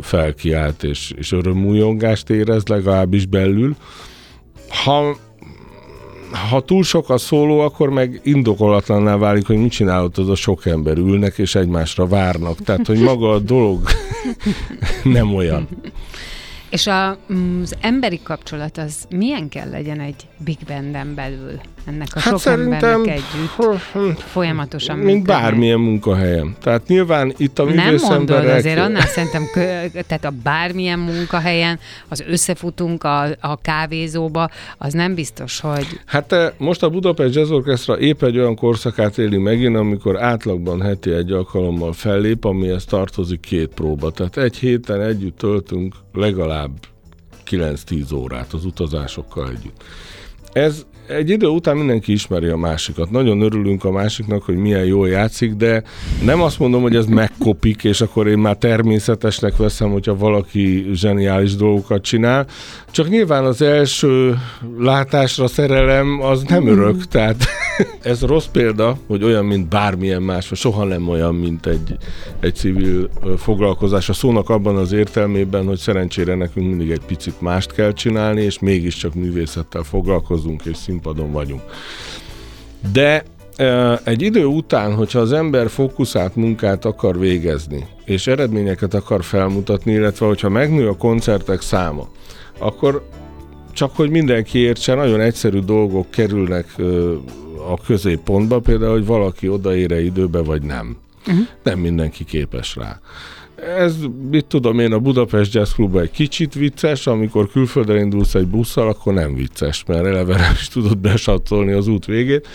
felkiált 0.00 0.82
és, 0.82 1.12
és 1.16 1.32
örömújongást 1.32 2.30
érez 2.30 2.66
legalábbis 2.66 3.26
belül. 3.26 3.76
Ha 4.84 5.16
ha 6.50 6.60
túl 6.60 6.82
sok 6.82 7.10
a 7.10 7.18
szóló, 7.18 7.60
akkor 7.60 7.90
meg 7.90 8.20
indokolatlanná 8.24 9.16
válik, 9.16 9.46
hogy 9.46 9.56
mit 9.56 9.70
csinálod, 9.70 10.18
az 10.18 10.28
a 10.28 10.34
sok 10.34 10.66
ember 10.66 10.96
ülnek 10.96 11.38
és 11.38 11.54
egymásra 11.54 12.06
várnak. 12.06 12.62
Tehát, 12.62 12.86
hogy 12.86 12.98
maga 12.98 13.30
a 13.30 13.38
dolog 13.38 13.88
nem 15.04 15.34
olyan. 15.34 15.68
És 16.70 16.86
a, 16.86 17.18
mm, 17.32 17.62
az 17.62 17.76
emberi 17.80 18.20
kapcsolat 18.22 18.78
az 18.78 19.06
milyen 19.10 19.48
kell 19.48 19.70
legyen 19.70 20.00
egy 20.00 20.26
Big 20.44 20.58
Banden 20.66 21.14
belül? 21.14 21.60
Ennek 21.86 22.08
a 22.14 22.20
hát 22.20 22.38
sok 22.38 22.52
embernek 22.52 23.06
együtt 23.06 24.20
folyamatosan 24.20 24.96
Mint 24.96 25.06
működni. 25.06 25.42
bármilyen 25.42 25.78
munkahelyen. 25.78 26.56
Tehát 26.60 26.86
nyilván 26.86 27.34
itt 27.36 27.58
a 27.58 27.64
Nem 27.64 27.96
mondod, 28.08 28.44
azért 28.44 28.78
annál 28.78 29.06
szerintem, 29.06 29.44
tehát 30.06 30.24
a 30.24 30.32
bármilyen 30.42 30.98
munkahelyen, 30.98 31.78
az 32.08 32.24
összefutunk 32.28 33.04
a, 33.04 33.26
a 33.40 33.60
kávézóba, 33.62 34.50
az 34.78 34.92
nem 34.92 35.14
biztos, 35.14 35.60
hogy... 35.60 35.86
Hát 36.04 36.28
te, 36.28 36.54
most 36.58 36.82
a 36.82 36.90
Budapest 36.90 37.34
Jazz 37.34 37.50
Orchestra 37.50 37.98
épp 37.98 38.22
egy 38.22 38.38
olyan 38.38 38.56
korszakát 38.56 39.18
éli 39.18 39.38
megint, 39.38 39.76
amikor 39.76 40.22
átlagban 40.22 40.82
heti 40.82 41.10
egy 41.10 41.32
alkalommal 41.32 41.92
fellép, 41.92 42.44
amihez 42.44 42.84
tartozik 42.84 43.40
két 43.40 43.68
próba. 43.74 44.10
Tehát 44.10 44.36
egy 44.36 44.56
héten 44.56 45.00
együtt 45.00 45.38
töltünk 45.38 45.94
legalább 46.12 46.70
9-10 47.50 48.14
órát 48.14 48.52
az 48.52 48.64
utazásokkal 48.64 49.48
együtt. 49.48 49.82
Ez 50.52 50.86
egy 51.08 51.30
idő 51.30 51.46
után 51.46 51.76
mindenki 51.76 52.12
ismeri 52.12 52.46
a 52.48 52.56
másikat. 52.56 53.10
Nagyon 53.10 53.40
örülünk 53.40 53.84
a 53.84 53.90
másiknak, 53.90 54.42
hogy 54.42 54.56
milyen 54.56 54.84
jól 54.84 55.08
játszik, 55.08 55.52
de 55.52 55.82
nem 56.24 56.42
azt 56.42 56.58
mondom, 56.58 56.82
hogy 56.82 56.96
ez 56.96 57.06
megkopik, 57.06 57.84
és 57.84 58.00
akkor 58.00 58.26
én 58.26 58.38
már 58.38 58.56
természetesnek 58.56 59.56
veszem, 59.56 59.90
hogyha 59.90 60.16
valaki 60.16 60.86
zseniális 60.92 61.54
dolgokat 61.54 62.02
csinál. 62.02 62.46
Csak 62.90 63.08
nyilván 63.08 63.44
az 63.44 63.62
első 63.62 64.38
látásra 64.78 65.46
szerelem 65.46 66.20
az 66.22 66.42
nem 66.42 66.66
örök, 66.66 67.06
tehát 67.06 67.44
ez 68.02 68.22
rossz 68.22 68.46
példa, 68.46 68.96
hogy 69.06 69.22
olyan, 69.22 69.44
mint 69.44 69.68
bármilyen 69.68 70.22
más, 70.22 70.48
vagy 70.48 70.58
soha 70.58 70.84
nem 70.84 71.08
olyan, 71.08 71.34
mint 71.34 71.66
egy, 71.66 71.96
egy 72.40 72.54
civil 72.54 73.08
foglalkozás. 73.36 74.08
A 74.08 74.12
szónak 74.12 74.48
abban 74.48 74.76
az 74.76 74.92
értelmében, 74.92 75.66
hogy 75.66 75.78
szerencsére 75.78 76.34
nekünk 76.34 76.66
mindig 76.66 76.90
egy 76.90 77.04
picit 77.06 77.40
mást 77.40 77.72
kell 77.72 77.92
csinálni, 77.92 78.42
és 78.42 78.58
mégiscsak 78.58 79.14
művészettel 79.14 79.82
foglalkozunk, 79.82 80.64
és 80.64 80.76
színpadon 80.96 81.32
vagyunk. 81.32 81.62
De 82.92 83.24
egy 84.04 84.22
idő 84.22 84.44
után, 84.44 84.94
hogyha 84.94 85.18
az 85.18 85.32
ember 85.32 85.70
fókuszált 85.70 86.36
munkát 86.36 86.84
akar 86.84 87.18
végezni, 87.18 87.86
és 88.04 88.26
eredményeket 88.26 88.94
akar 88.94 89.24
felmutatni, 89.24 89.92
illetve 89.92 90.26
hogyha 90.26 90.48
megnő 90.48 90.88
a 90.88 90.96
koncertek 90.96 91.60
száma, 91.60 92.08
akkor 92.58 93.08
csak 93.72 93.96
hogy 93.96 94.10
mindenki 94.10 94.58
értse, 94.58 94.94
nagyon 94.94 95.20
egyszerű 95.20 95.58
dolgok 95.58 96.10
kerülnek 96.10 96.74
a 97.70 97.80
középpontba, 97.86 98.60
például, 98.60 98.92
hogy 98.92 99.06
valaki 99.06 99.48
odaére 99.48 100.02
időbe, 100.02 100.42
vagy 100.42 100.62
nem. 100.62 100.96
Uh-huh. 101.26 101.46
Nem 101.62 101.78
mindenki 101.78 102.24
képes 102.24 102.76
rá. 102.76 103.00
Ez, 103.56 103.96
mit 104.30 104.44
tudom 104.44 104.78
én, 104.78 104.92
a 104.92 104.98
Budapest 104.98 105.54
Jazz 105.54 105.72
Club 105.72 105.96
egy 105.96 106.10
kicsit 106.10 106.54
vicces, 106.54 107.06
amikor 107.06 107.48
külföldre 107.50 107.98
indulsz 107.98 108.34
egy 108.34 108.46
busszal, 108.46 108.88
akkor 108.88 109.14
nem 109.14 109.34
vicces, 109.34 109.84
mert 109.86 110.04
eleve 110.04 110.36
nem 110.36 110.52
is 110.52 110.68
tudod 110.68 110.98
besatolni 110.98 111.72
az 111.72 111.88
út 111.88 112.06
végét. 112.06 112.48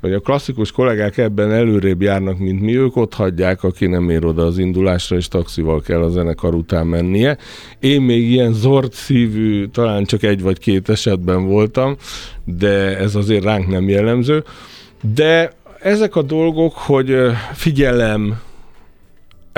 Hogy 0.00 0.12
a 0.12 0.20
klasszikus 0.20 0.72
kollégák 0.72 1.16
ebben 1.16 1.52
előrébb 1.52 2.02
járnak, 2.02 2.38
mint 2.38 2.60
mi, 2.60 2.76
ők 2.76 2.96
ott 2.96 3.14
hagyják, 3.14 3.62
aki 3.62 3.86
nem 3.86 4.10
ér 4.10 4.24
oda 4.24 4.44
az 4.44 4.58
indulásra, 4.58 5.16
és 5.16 5.28
taxival 5.28 5.80
kell 5.80 6.02
a 6.02 6.08
zenekar 6.08 6.54
után 6.54 6.86
mennie. 6.86 7.38
Én 7.78 8.00
még 8.00 8.30
ilyen 8.30 8.52
zord 8.52 8.92
szívű, 8.92 9.66
talán 9.66 10.04
csak 10.04 10.22
egy 10.22 10.42
vagy 10.42 10.58
két 10.58 10.88
esetben 10.88 11.46
voltam, 11.46 11.96
de 12.44 12.98
ez 12.98 13.14
azért 13.14 13.44
ránk 13.44 13.68
nem 13.68 13.88
jellemző. 13.88 14.44
De 15.14 15.52
ezek 15.80 16.16
a 16.16 16.22
dolgok, 16.22 16.72
hogy 16.74 17.16
figyelem, 17.52 18.40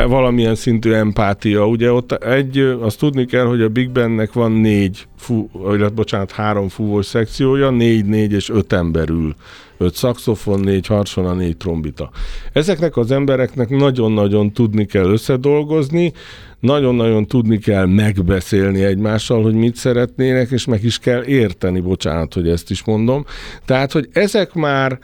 valamilyen 0.06 0.54
szintű 0.54 0.92
empátia. 0.92 1.66
Ugye 1.66 1.92
ott 1.92 2.12
egy, 2.12 2.58
azt 2.58 2.98
tudni 2.98 3.24
kell, 3.24 3.44
hogy 3.44 3.62
a 3.62 3.68
Big 3.68 3.90
Bandnek 3.90 4.32
van 4.32 4.52
négy, 4.52 5.06
fú, 5.16 5.48
vagy 5.52 5.92
bocsánat, 5.92 6.30
három 6.30 6.68
fúvós 6.68 7.06
szekciója, 7.06 7.70
négy, 7.70 8.04
négy 8.04 8.32
és 8.32 8.48
öt 8.48 8.72
ember 8.72 9.08
ül. 9.08 9.34
Öt 9.78 9.94
szaxofon, 9.94 10.60
négy 10.60 10.86
harsona, 10.86 11.32
négy 11.32 11.56
trombita. 11.56 12.10
Ezeknek 12.52 12.96
az 12.96 13.10
embereknek 13.10 13.68
nagyon-nagyon 13.68 14.52
tudni 14.52 14.84
kell 14.86 15.04
összedolgozni, 15.04 16.12
nagyon-nagyon 16.60 17.26
tudni 17.26 17.58
kell 17.58 17.86
megbeszélni 17.86 18.84
egymással, 18.84 19.42
hogy 19.42 19.54
mit 19.54 19.76
szeretnének, 19.76 20.50
és 20.50 20.64
meg 20.64 20.84
is 20.84 20.98
kell 20.98 21.24
érteni, 21.24 21.80
bocsánat, 21.80 22.34
hogy 22.34 22.48
ezt 22.48 22.70
is 22.70 22.84
mondom. 22.84 23.24
Tehát, 23.64 23.92
hogy 23.92 24.08
ezek 24.12 24.54
már, 24.54 24.98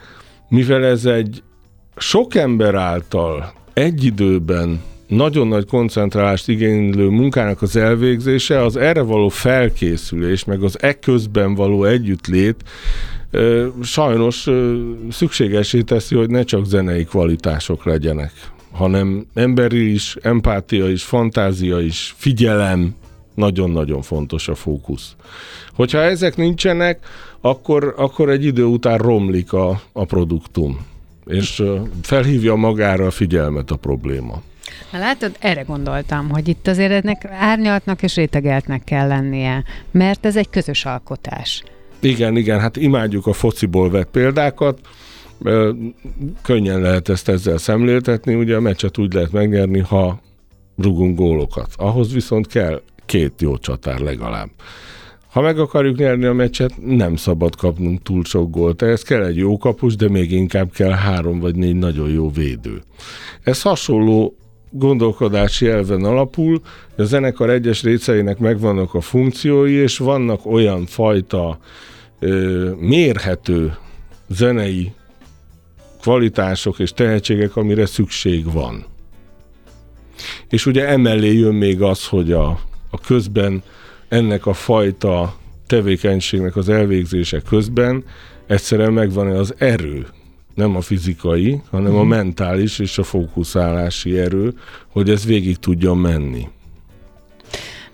mivel 0.49 0.85
ez 0.85 1.05
egy 1.05 1.43
sok 1.95 2.35
ember 2.35 2.75
által 2.75 3.53
egy 3.77 4.03
időben 4.03 4.81
nagyon 5.07 5.47
nagy 5.47 5.65
koncentrálást 5.65 6.47
igénylő 6.47 7.07
munkának 7.07 7.61
az 7.61 7.75
elvégzése, 7.75 8.63
az 8.63 8.75
erre 8.75 9.01
való 9.01 9.29
felkészülés, 9.29 10.43
meg 10.43 10.63
az 10.63 10.81
e 10.81 10.99
közben 10.99 11.55
való 11.55 11.83
együttlét 11.83 12.55
sajnos 13.81 14.47
szükségesé 15.09 15.81
teszi, 15.81 16.15
hogy 16.15 16.29
ne 16.29 16.43
csak 16.43 16.65
zenei 16.65 17.03
kvalitások 17.03 17.85
legyenek, 17.85 18.31
hanem 18.71 19.25
emberi 19.33 19.91
is, 19.91 20.17
empátia 20.21 20.89
is, 20.89 21.03
fantázia 21.03 21.79
is, 21.79 22.13
figyelem, 22.17 22.95
nagyon-nagyon 23.35 24.01
fontos 24.01 24.47
a 24.47 24.55
fókusz. 24.55 25.15
Hogyha 25.73 25.97
ezek 25.97 26.35
nincsenek, 26.35 26.99
akkor, 27.41 27.93
akkor 27.97 28.29
egy 28.29 28.45
idő 28.45 28.63
után 28.63 28.97
romlik 28.97 29.53
a, 29.53 29.81
a 29.91 30.05
produktum, 30.05 30.85
és 31.27 31.63
felhívja 32.01 32.55
magára 32.55 33.05
a 33.05 33.11
figyelmet 33.11 33.71
a 33.71 33.75
probléma. 33.75 34.41
Na 34.91 34.99
látod, 34.99 35.35
erre 35.39 35.61
gondoltam, 35.61 36.29
hogy 36.29 36.47
itt 36.47 36.67
azért 36.67 36.91
ennek 36.91 37.25
árnyaltnak 37.25 38.03
és 38.03 38.15
rétegeltnek 38.15 38.83
kell 38.83 39.07
lennie, 39.07 39.63
mert 39.91 40.25
ez 40.25 40.35
egy 40.35 40.49
közös 40.49 40.85
alkotás. 40.85 41.63
Igen, 41.99 42.35
igen, 42.35 42.59
hát 42.59 42.77
imádjuk 42.77 43.27
a 43.27 43.33
fociból 43.33 43.89
vett 43.89 44.09
példákat, 44.11 44.79
könnyen 46.41 46.81
lehet 46.81 47.09
ezt 47.09 47.29
ezzel 47.29 47.57
szemléltetni, 47.57 48.33
ugye 48.33 48.55
a 48.55 48.59
meccset 48.59 48.97
úgy 48.97 49.13
lehet 49.13 49.31
megnyerni, 49.31 49.79
ha 49.79 50.21
rugunk 50.77 51.17
gólokat. 51.17 51.69
Ahhoz 51.75 52.13
viszont 52.13 52.47
kell 52.47 52.81
két 53.05 53.41
jó 53.41 53.57
csatár 53.57 53.99
legalább. 53.99 54.49
Ha 55.37 55.43
meg 55.43 55.59
akarjuk 55.59 55.97
nyerni 55.97 56.25
a 56.25 56.33
meccset, 56.33 56.71
nem 56.85 57.15
szabad 57.15 57.55
kapnunk 57.55 58.01
túl 58.01 58.23
sok 58.23 58.49
gólt. 58.49 58.81
Ehhez 58.81 59.01
kell 59.01 59.23
egy 59.23 59.35
jó 59.35 59.57
kapus, 59.57 59.95
de 59.95 60.09
még 60.09 60.31
inkább 60.31 60.71
kell 60.71 60.91
három 60.91 61.39
vagy 61.39 61.55
négy 61.55 61.75
nagyon 61.75 62.09
jó 62.09 62.31
védő. 62.31 62.81
Ez 63.43 63.61
hasonló 63.61 64.35
gondolkodási 64.69 65.67
elven 65.67 66.03
alapul, 66.03 66.61
hogy 66.95 67.03
a 67.03 67.07
zenekar 67.07 67.49
egyes 67.49 67.83
részeinek 67.83 68.37
megvannak 68.37 68.93
a 68.93 69.01
funkciói, 69.01 69.73
és 69.73 69.97
vannak 69.97 70.45
olyan 70.45 70.85
fajta 70.85 71.59
ö, 72.19 72.71
mérhető 72.79 73.77
zenei 74.29 74.91
kvalitások 76.01 76.79
és 76.79 76.91
tehetségek, 76.91 77.55
amire 77.55 77.85
szükség 77.85 78.51
van. 78.51 78.85
És 80.49 80.65
ugye 80.65 80.87
emellé 80.87 81.37
jön 81.37 81.55
még 81.55 81.81
az, 81.81 82.07
hogy 82.07 82.31
a, 82.31 82.59
a 82.89 82.99
közben 83.05 83.63
ennek 84.09 84.45
a 84.45 84.53
fajta 84.53 85.35
tevékenységnek 85.67 86.55
az 86.55 86.69
elvégzése 86.69 87.39
közben 87.39 88.03
egyszerűen 88.47 88.93
megvan 88.93 89.27
az 89.27 89.53
erő, 89.57 90.07
nem 90.53 90.75
a 90.75 90.81
fizikai, 90.81 91.61
hanem 91.69 91.95
a 91.95 91.99
mhm. 91.99 92.07
mentális 92.07 92.79
és 92.79 92.97
a 92.97 93.03
fókuszálási 93.03 94.19
erő, 94.19 94.53
hogy 94.87 95.09
ez 95.09 95.25
végig 95.25 95.57
tudjon 95.57 95.97
menni. 95.97 96.47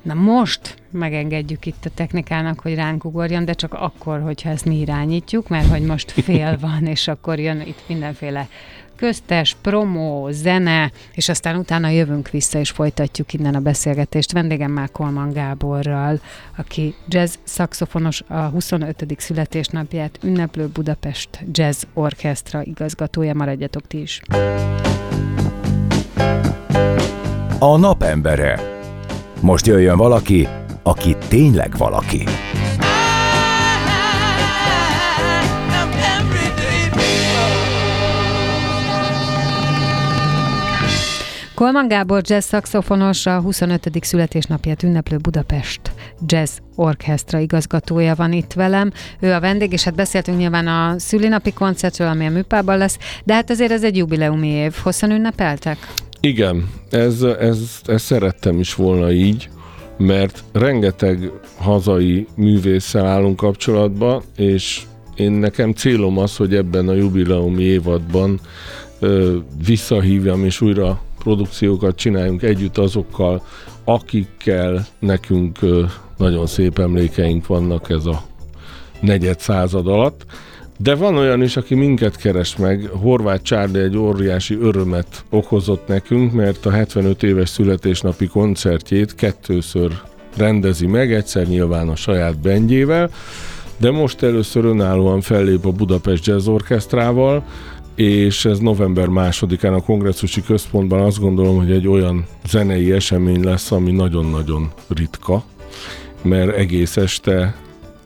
Na 0.01 0.13
most 0.13 0.75
megengedjük 0.91 1.65
itt 1.65 1.85
a 1.85 1.89
technikának, 1.95 2.59
hogy 2.59 2.75
ránk 2.75 3.05
ugorjon, 3.05 3.45
de 3.45 3.53
csak 3.53 3.73
akkor, 3.73 4.21
hogyha 4.21 4.49
ezt 4.49 4.65
mi 4.65 4.79
irányítjuk, 4.79 5.47
mert 5.47 5.67
hogy 5.67 5.81
most 5.81 6.11
fél 6.11 6.57
van, 6.61 6.85
és 6.85 7.07
akkor 7.07 7.39
jön 7.39 7.61
itt 7.61 7.83
mindenféle 7.87 8.47
köztes, 9.03 9.55
promó, 9.61 10.27
zene, 10.31 10.91
és 11.13 11.29
aztán 11.29 11.55
utána 11.55 11.89
jövünk 11.89 12.29
vissza, 12.29 12.59
és 12.59 12.69
folytatjuk 12.69 13.33
innen 13.33 13.55
a 13.55 13.59
beszélgetést 13.59 14.31
vendégemmel 14.31 14.89
Kolman 14.91 15.31
Gáborral, 15.33 16.19
aki 16.57 16.95
jazz 17.07 17.35
szakszofonos, 17.43 18.23
a 18.27 18.35
25. 18.35 19.05
születésnapját 19.17 20.19
ünneplő 20.23 20.67
Budapest 20.67 21.29
Jazz 21.51 21.83
Orchestra 21.93 22.61
igazgatója. 22.63 23.33
Maradjatok 23.33 23.87
ti 23.87 24.01
is. 24.01 24.21
A 27.59 27.77
napembere. 27.77 28.59
Most 29.41 29.67
jöjjön 29.67 29.97
valaki, 29.97 30.47
aki 30.83 31.15
tényleg 31.27 31.77
valaki. 31.77 32.23
Kolman 41.63 41.87
Gábor 41.87 42.21
jazz 42.25 42.45
szakszofonos, 42.45 43.25
a 43.25 43.39
25. 43.39 43.89
születésnapját 44.01 44.83
ünneplő 44.83 45.17
Budapest 45.17 45.81
Jazz 46.25 46.57
Orchestra 46.75 47.39
igazgatója 47.39 48.15
van 48.15 48.31
itt 48.31 48.53
velem. 48.53 48.91
Ő 49.19 49.31
a 49.31 49.39
vendég, 49.39 49.71
és 49.71 49.83
hát 49.83 49.95
beszéltünk 49.95 50.37
nyilván 50.37 50.67
a 50.67 50.99
szülinapi 50.99 51.53
koncertről, 51.53 52.07
ami 52.07 52.25
a 52.25 52.29
műpában 52.29 52.77
lesz, 52.77 52.97
de 53.23 53.33
hát 53.33 53.49
azért 53.49 53.71
ez 53.71 53.83
egy 53.83 53.97
jubileumi 53.97 54.47
év. 54.47 54.73
Hosszan 54.83 55.11
ünnepeltek? 55.11 55.77
Igen, 56.19 56.69
ez, 56.89 57.21
ez, 57.21 57.59
ez 57.85 58.01
szerettem 58.01 58.59
is 58.59 58.75
volna 58.75 59.11
így, 59.11 59.49
mert 59.97 60.43
rengeteg 60.53 61.31
hazai 61.57 62.27
művésszel 62.35 63.05
állunk 63.05 63.35
kapcsolatba, 63.35 64.23
és 64.35 64.81
én 65.15 65.31
nekem 65.31 65.73
célom 65.73 66.17
az, 66.17 66.35
hogy 66.35 66.55
ebben 66.55 66.87
a 66.87 66.93
jubileumi 66.93 67.63
évadban 67.63 68.39
ö, 68.99 69.37
visszahívjam 69.65 70.45
és 70.45 70.61
újra 70.61 71.01
produkciókat 71.23 71.95
csináljunk 71.95 72.41
együtt 72.41 72.77
azokkal, 72.77 73.43
akikkel 73.83 74.85
nekünk 74.99 75.59
nagyon 76.17 76.47
szép 76.47 76.79
emlékeink 76.79 77.47
vannak 77.47 77.89
ez 77.89 78.05
a 78.05 78.23
negyed 78.99 79.39
század 79.39 79.87
alatt. 79.87 80.25
De 80.77 80.95
van 80.95 81.17
olyan 81.17 81.41
is, 81.41 81.57
aki 81.57 81.75
minket 81.75 82.15
keres 82.15 82.55
meg. 82.55 82.89
Horváth 82.91 83.43
Csárdi 83.43 83.79
egy 83.79 83.97
óriási 83.97 84.57
örömet 84.61 85.25
okozott 85.29 85.87
nekünk, 85.87 86.31
mert 86.31 86.65
a 86.65 86.71
75 86.71 87.23
éves 87.23 87.49
születésnapi 87.49 88.27
koncertjét 88.27 89.15
kettőször 89.15 89.91
rendezi 90.37 90.87
meg, 90.87 91.13
egyszer 91.13 91.47
nyilván 91.47 91.89
a 91.89 91.95
saját 91.95 92.39
bendjével, 92.39 93.09
de 93.77 93.91
most 93.91 94.23
először 94.23 94.65
önállóan 94.65 95.21
fellép 95.21 95.65
a 95.65 95.71
Budapest 95.71 96.25
Jazz 96.25 96.47
Orchestrával, 96.47 97.43
és 97.95 98.45
ez 98.45 98.59
november 98.59 99.07
másodikán 99.07 99.73
a 99.73 99.81
kongresszusi 99.81 100.43
központban 100.43 100.99
azt 100.99 101.19
gondolom, 101.19 101.57
hogy 101.57 101.71
egy 101.71 101.87
olyan 101.87 102.25
zenei 102.47 102.91
esemény 102.91 103.43
lesz, 103.43 103.71
ami 103.71 103.91
nagyon-nagyon 103.91 104.71
ritka, 104.87 105.43
mert 106.21 106.55
egész 106.55 106.97
este 106.97 107.55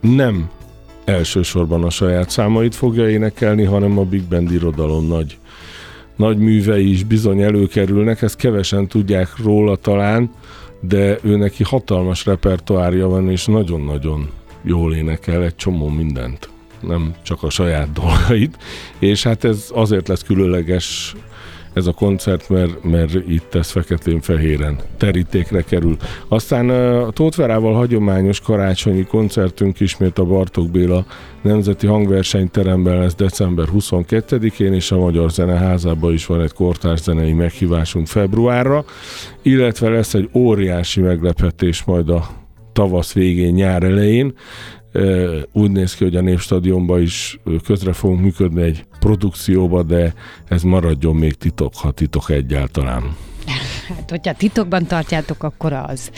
nem 0.02 0.50
elsősorban 1.06 1.84
a 1.84 1.90
saját 1.90 2.30
számait 2.30 2.76
fogja 2.76 3.10
énekelni, 3.10 3.64
hanem 3.64 3.98
a 3.98 4.04
Big 4.04 4.24
Band 4.24 4.52
irodalom 4.52 5.08
nagy, 5.08 5.38
nagy 6.16 6.38
művei 6.38 6.92
is 6.92 7.04
bizony 7.04 7.42
előkerülnek, 7.42 8.22
ezt 8.22 8.36
kevesen 8.36 8.88
tudják 8.88 9.38
róla 9.44 9.76
talán, 9.76 10.32
de 10.82 11.18
ő 11.22 11.36
neki 11.36 11.64
hatalmas 11.64 12.26
repertoárja 12.26 13.08
van, 13.08 13.30
és 13.30 13.46
nagyon-nagyon 13.46 14.30
jól 14.62 14.96
énekel 14.96 15.44
egy 15.44 15.56
csomó 15.56 15.88
mindent 15.88 16.50
nem 16.82 17.14
csak 17.22 17.44
a 17.44 17.50
saját 17.50 17.92
dolgait, 17.92 18.58
és 19.00 19.24
hát 19.24 19.44
ez 19.44 19.70
azért 19.74 20.08
lesz 20.08 20.24
különleges 20.24 21.16
ez 21.78 21.88
a 21.88 21.92
koncert, 21.92 22.50
mert, 22.50 22.84
mert 22.84 23.14
itt 23.14 23.56
ez 23.56 23.70
feketén-fehéren 23.70 24.80
terítékre 24.98 25.62
kerül. 25.62 25.98
Aztán 26.28 26.70
a 26.70 27.12
Tótverával 27.12 27.74
hagyományos 27.74 28.40
karácsonyi 28.40 29.06
koncertünk 29.06 29.80
ismét 29.80 30.18
a 30.18 30.26
Bartok 30.26 30.70
Béla 30.70 31.06
Nemzeti 31.42 31.88
Hangversenyteremben 31.88 33.00
lesz 33.00 33.16
december 33.16 33.68
22-én, 33.74 34.74
és 34.74 34.92
a 34.92 34.98
Magyar 34.98 35.32
Zeneházában 35.32 36.14
is 36.14 36.26
van 36.26 36.42
egy 36.42 36.54
kortárs 36.54 37.02
zenei 37.02 37.34
meghívásunk 37.34 38.08
februárra, 38.08 38.86
illetve 39.42 39.90
lesz 39.90 40.14
egy 40.14 40.30
óriási 40.34 41.02
meglepetés 41.02 41.84
majd 41.84 42.10
a 42.10 42.28
tavasz 42.74 43.14
végén, 43.14 43.54
nyár 43.54 43.84
elején 43.84 44.34
úgy 45.52 45.72
néz 45.72 45.96
ki, 45.96 46.04
hogy 46.04 46.16
a 46.16 46.22
Népstadionban 46.22 47.02
is 47.02 47.40
közre 47.64 47.94
fogunk 47.94 48.22
működni 48.22 48.62
egy 48.62 48.86
produkcióba, 49.00 49.84
de 49.84 50.14
ez 50.48 50.62
maradjon 50.62 51.16
még 51.16 51.34
titok, 51.34 51.76
ha 51.76 51.92
titok 51.92 52.30
egyáltalán. 52.30 53.16
Hát, 53.88 54.10
hogyha 54.10 54.34
titokban 54.34 54.86
tartjátok, 54.86 55.44
akkor 55.44 55.74
az. 55.74 56.12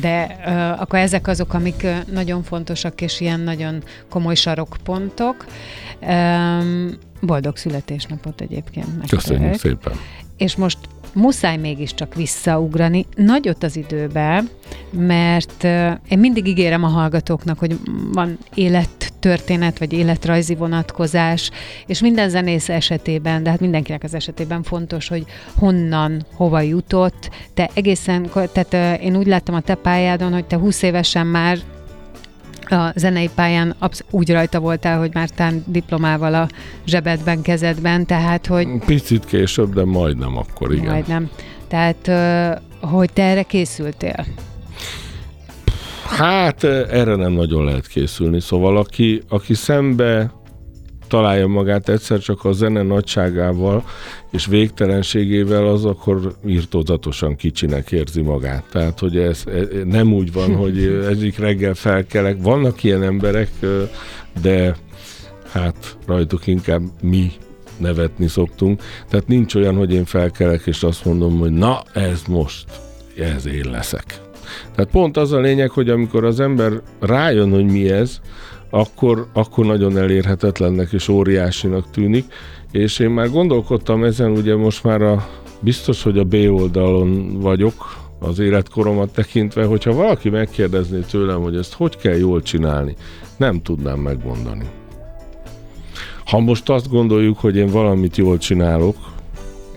De 0.00 0.38
uh, 0.46 0.80
akkor 0.80 0.98
ezek 0.98 1.26
azok, 1.26 1.54
amik 1.54 1.80
uh, 1.84 1.96
nagyon 2.12 2.42
fontosak, 2.42 3.00
és 3.00 3.20
ilyen 3.20 3.40
nagyon 3.40 3.82
komoly 4.08 4.34
sarokpontok. 4.34 5.46
Um, 6.00 6.98
boldog 7.20 7.56
születésnapot 7.56 8.40
egyébként. 8.40 9.08
Köszönjük 9.08 9.54
szépen. 9.54 9.92
És 10.36 10.56
most 10.56 10.78
muszáj 11.18 11.56
mégiscsak 11.56 12.14
visszaugrani 12.14 13.06
nagyot 13.16 13.62
az 13.62 13.76
időbe, 13.76 14.42
mert 14.90 15.64
én 16.08 16.18
mindig 16.18 16.46
ígérem 16.46 16.84
a 16.84 16.88
hallgatóknak, 16.88 17.58
hogy 17.58 17.78
van 18.12 18.38
élettörténet, 18.54 19.78
vagy 19.78 19.92
életrajzi 19.92 20.54
vonatkozás, 20.54 21.50
és 21.86 22.00
minden 22.00 22.28
zenész 22.28 22.68
esetében, 22.68 23.42
de 23.42 23.50
hát 23.50 23.60
mindenkinek 23.60 24.02
az 24.02 24.14
esetében 24.14 24.62
fontos, 24.62 25.08
hogy 25.08 25.24
honnan, 25.54 26.26
hova 26.34 26.60
jutott. 26.60 27.30
Te 27.54 27.70
egészen, 27.74 28.30
tehát 28.52 29.00
én 29.02 29.16
úgy 29.16 29.26
láttam 29.26 29.54
a 29.54 29.60
te 29.60 29.74
pályádon, 29.74 30.32
hogy 30.32 30.44
te 30.44 30.56
20 30.56 30.82
évesen 30.82 31.26
már 31.26 31.58
a 32.72 32.92
zenei 32.94 33.30
pályán 33.34 33.74
absz- 33.78 34.04
úgy 34.10 34.32
rajta 34.32 34.60
voltál, 34.60 34.98
hogy 34.98 35.10
már 35.14 35.28
tán 35.28 35.64
diplomával 35.66 36.34
a 36.34 36.48
zsebedben, 36.86 37.42
kezedben, 37.42 38.06
tehát 38.06 38.46
hogy... 38.46 38.68
Picit 38.86 39.24
később, 39.24 39.74
de 39.74 39.84
majdnem 39.84 40.36
akkor, 40.36 40.72
igen. 40.72 40.92
Majdnem. 40.92 41.30
Tehát, 41.68 42.10
hogy 42.80 43.12
te 43.12 43.22
erre 43.22 43.42
készültél? 43.42 44.26
Hát 46.04 46.64
erre 46.64 47.14
nem 47.14 47.32
nagyon 47.32 47.64
lehet 47.64 47.86
készülni, 47.86 48.40
szóval 48.40 48.76
aki, 48.76 49.22
aki 49.28 49.54
szembe 49.54 50.30
találja 51.08 51.46
magát 51.46 51.88
egyszer 51.88 52.18
csak 52.18 52.44
a 52.44 52.52
zene 52.52 52.82
nagyságával 52.82 53.84
és 54.30 54.46
végtelenségével, 54.46 55.66
az 55.66 55.84
akkor 55.84 56.34
írtózatosan 56.46 57.36
kicsinek 57.36 57.92
érzi 57.92 58.20
magát. 58.20 58.64
Tehát, 58.72 58.98
hogy 58.98 59.16
ez 59.16 59.44
nem 59.84 60.12
úgy 60.12 60.32
van, 60.32 60.54
hogy 60.54 60.78
egyik 61.10 61.38
reggel 61.38 61.74
felkelek. 61.74 62.36
Vannak 62.42 62.82
ilyen 62.82 63.02
emberek, 63.02 63.50
de 64.42 64.76
hát 65.50 65.96
rajtuk 66.06 66.46
inkább 66.46 66.82
mi 67.02 67.32
nevetni 67.76 68.26
szoktunk. 68.26 68.82
Tehát 69.08 69.26
nincs 69.26 69.54
olyan, 69.54 69.76
hogy 69.76 69.92
én 69.92 70.04
felkelek, 70.04 70.66
és 70.66 70.82
azt 70.82 71.04
mondom, 71.04 71.38
hogy 71.38 71.52
na, 71.52 71.82
ez 71.92 72.22
most, 72.28 72.64
ez 73.16 73.46
én 73.46 73.70
leszek. 73.70 74.20
Tehát 74.74 74.90
pont 74.90 75.16
az 75.16 75.32
a 75.32 75.40
lényeg, 75.40 75.70
hogy 75.70 75.88
amikor 75.88 76.24
az 76.24 76.40
ember 76.40 76.72
rájön, 77.00 77.50
hogy 77.50 77.64
mi 77.64 77.90
ez, 77.90 78.20
akkor, 78.70 79.26
akkor 79.32 79.66
nagyon 79.66 79.96
elérhetetlennek 79.96 80.92
és 80.92 81.08
óriásinak 81.08 81.90
tűnik, 81.90 82.24
és 82.70 82.98
én 82.98 83.10
már 83.10 83.30
gondolkodtam 83.30 84.04
ezen, 84.04 84.30
ugye 84.30 84.56
most 84.56 84.84
már 84.84 85.02
a, 85.02 85.28
biztos, 85.60 86.02
hogy 86.02 86.18
a 86.18 86.24
B 86.24 86.34
oldalon 86.34 87.40
vagyok, 87.40 88.06
az 88.20 88.38
életkoromat 88.38 89.12
tekintve, 89.12 89.64
hogyha 89.64 89.92
valaki 89.92 90.28
megkérdezné 90.28 91.00
tőlem, 91.10 91.40
hogy 91.40 91.56
ezt 91.56 91.72
hogy 91.72 91.96
kell 91.96 92.16
jól 92.16 92.42
csinálni, 92.42 92.94
nem 93.36 93.62
tudnám 93.62 93.98
megmondani. 93.98 94.64
Ha 96.24 96.38
most 96.38 96.68
azt 96.68 96.88
gondoljuk, 96.88 97.38
hogy 97.38 97.56
én 97.56 97.66
valamit 97.66 98.16
jól 98.16 98.38
csinálok, 98.38 98.96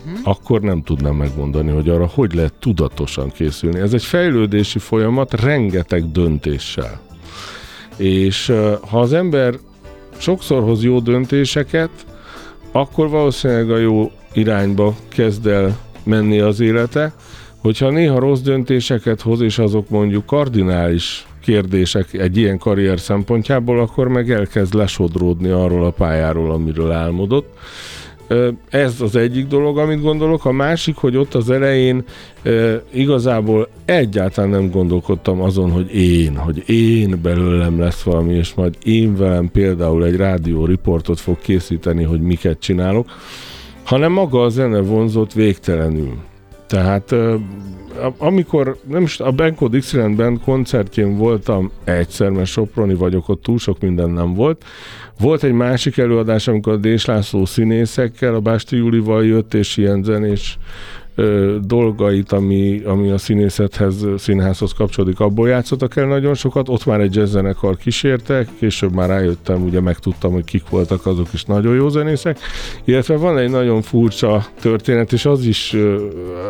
uh-huh. 0.06 0.20
akkor 0.24 0.62
nem 0.62 0.82
tudnám 0.82 1.16
megmondani, 1.16 1.72
hogy 1.72 1.90
arra 1.90 2.08
hogy 2.08 2.34
lehet 2.34 2.54
tudatosan 2.54 3.30
készülni. 3.30 3.80
Ez 3.80 3.94
egy 3.94 4.04
fejlődési 4.04 4.80
folyamat 4.80 5.42
rengeteg 5.42 6.12
döntéssel. 6.12 7.00
És 7.98 8.54
ha 8.90 9.00
az 9.00 9.14
ember 9.14 9.54
sokszor 10.18 10.64
hoz 10.64 10.84
jó 10.84 11.00
döntéseket, 11.00 11.90
akkor 12.72 13.10
valószínűleg 13.10 13.72
a 13.72 13.78
jó 13.78 14.12
irányba 14.34 14.96
kezd 15.08 15.48
el 15.48 15.78
menni 16.04 16.40
az 16.40 16.60
élete. 16.60 17.14
Hogyha 17.58 17.90
néha 17.90 18.20
rossz 18.20 18.40
döntéseket 18.40 19.22
hoz, 19.22 19.42
és 19.42 19.58
azok 19.58 19.90
mondjuk 19.90 20.26
kardinális 20.26 21.26
kérdések 21.42 22.14
egy 22.14 22.38
ilyen 22.38 22.58
karrier 22.58 23.00
szempontjából, 23.00 23.80
akkor 23.80 24.08
meg 24.08 24.32
elkezd 24.32 24.74
lesodródni 24.74 25.50
arról 25.50 25.86
a 25.86 25.92
pályáról, 25.92 26.52
amiről 26.52 26.92
álmodott. 26.92 27.58
Ez 28.70 29.02
az 29.02 29.16
egyik 29.16 29.48
dolog, 29.48 29.78
amit 29.78 30.02
gondolok. 30.02 30.46
A 30.46 30.52
másik, 30.52 30.96
hogy 30.96 31.18
ott 31.18 31.34
az 31.34 31.50
elején 31.50 32.04
igazából 32.92 33.68
egyáltalán 33.86 34.50
nem 34.50 34.70
gondolkodtam 34.70 35.42
azon, 35.42 35.72
hogy 35.72 35.96
én, 35.96 36.36
hogy 36.36 36.70
én 36.70 37.20
belőlem 37.22 37.80
lesz 37.80 38.02
valami, 38.02 38.34
és 38.34 38.54
majd 38.54 38.78
én 38.84 39.16
velem 39.16 39.52
például 39.52 40.06
egy 40.06 40.16
rádió 40.16 40.66
riportot 40.66 41.20
fog 41.20 41.40
készíteni, 41.40 42.04
hogy 42.04 42.22
miket 42.22 42.60
csinálok, 42.60 43.10
hanem 43.84 44.12
maga 44.12 44.42
a 44.42 44.50
zene 44.50 44.80
vonzott 44.80 45.34
végtelenül. 45.34 46.14
Tehát 46.72 47.16
amikor 48.18 48.78
nem 48.88 49.02
is 49.02 49.20
a 49.20 49.32
Benko 49.32 49.68
Dixieland 49.68 50.40
koncertjén 50.44 51.18
voltam 51.18 51.72
egyszer, 51.84 52.30
mert 52.30 52.48
Soproni 52.48 52.94
vagyok, 52.94 53.30
ott 53.30 53.42
túl 53.42 53.58
sok 53.58 53.80
minden 53.80 54.10
nem 54.10 54.34
volt, 54.34 54.64
volt 55.20 55.44
egy 55.44 55.52
másik 55.52 55.98
előadás, 55.98 56.48
amikor 56.48 56.74
a 56.74 56.78
Dés 56.78 57.06
László 57.06 57.46
színészekkel, 57.46 58.36
a 58.36 58.40
Básti 58.40 58.76
Julival 58.76 59.26
jött, 59.26 59.54
és 59.54 59.78
ilyen 59.78 60.04
zenés 60.04 60.58
dolgait, 61.62 62.32
ami, 62.32 62.82
ami 62.86 63.10
a 63.10 63.18
színészethez, 63.18 64.06
színházhoz 64.18 64.74
kapcsolódik, 64.74 65.20
abból 65.20 65.48
játszottak 65.48 65.96
el 65.96 66.06
nagyon 66.06 66.34
sokat. 66.34 66.70
Ott 66.70 66.86
már 66.86 67.00
egy 67.00 67.16
jazzzenekar 67.16 67.78
kísértek, 67.78 68.48
később 68.60 68.94
már 68.94 69.10
rájöttem, 69.10 69.64
ugye 69.64 69.80
megtudtam, 69.80 70.32
hogy 70.32 70.44
kik 70.44 70.70
voltak 70.70 71.06
azok 71.06 71.28
is 71.34 71.44
nagyon 71.44 71.76
jó 71.76 71.90
zenészek. 71.90 72.40
Illetve 72.84 73.16
van 73.18 73.38
egy 73.38 73.50
nagyon 73.50 73.82
furcsa 73.82 74.46
történet, 74.60 75.14
és 75.14 75.26
az 75.26 75.46
is 75.46 75.76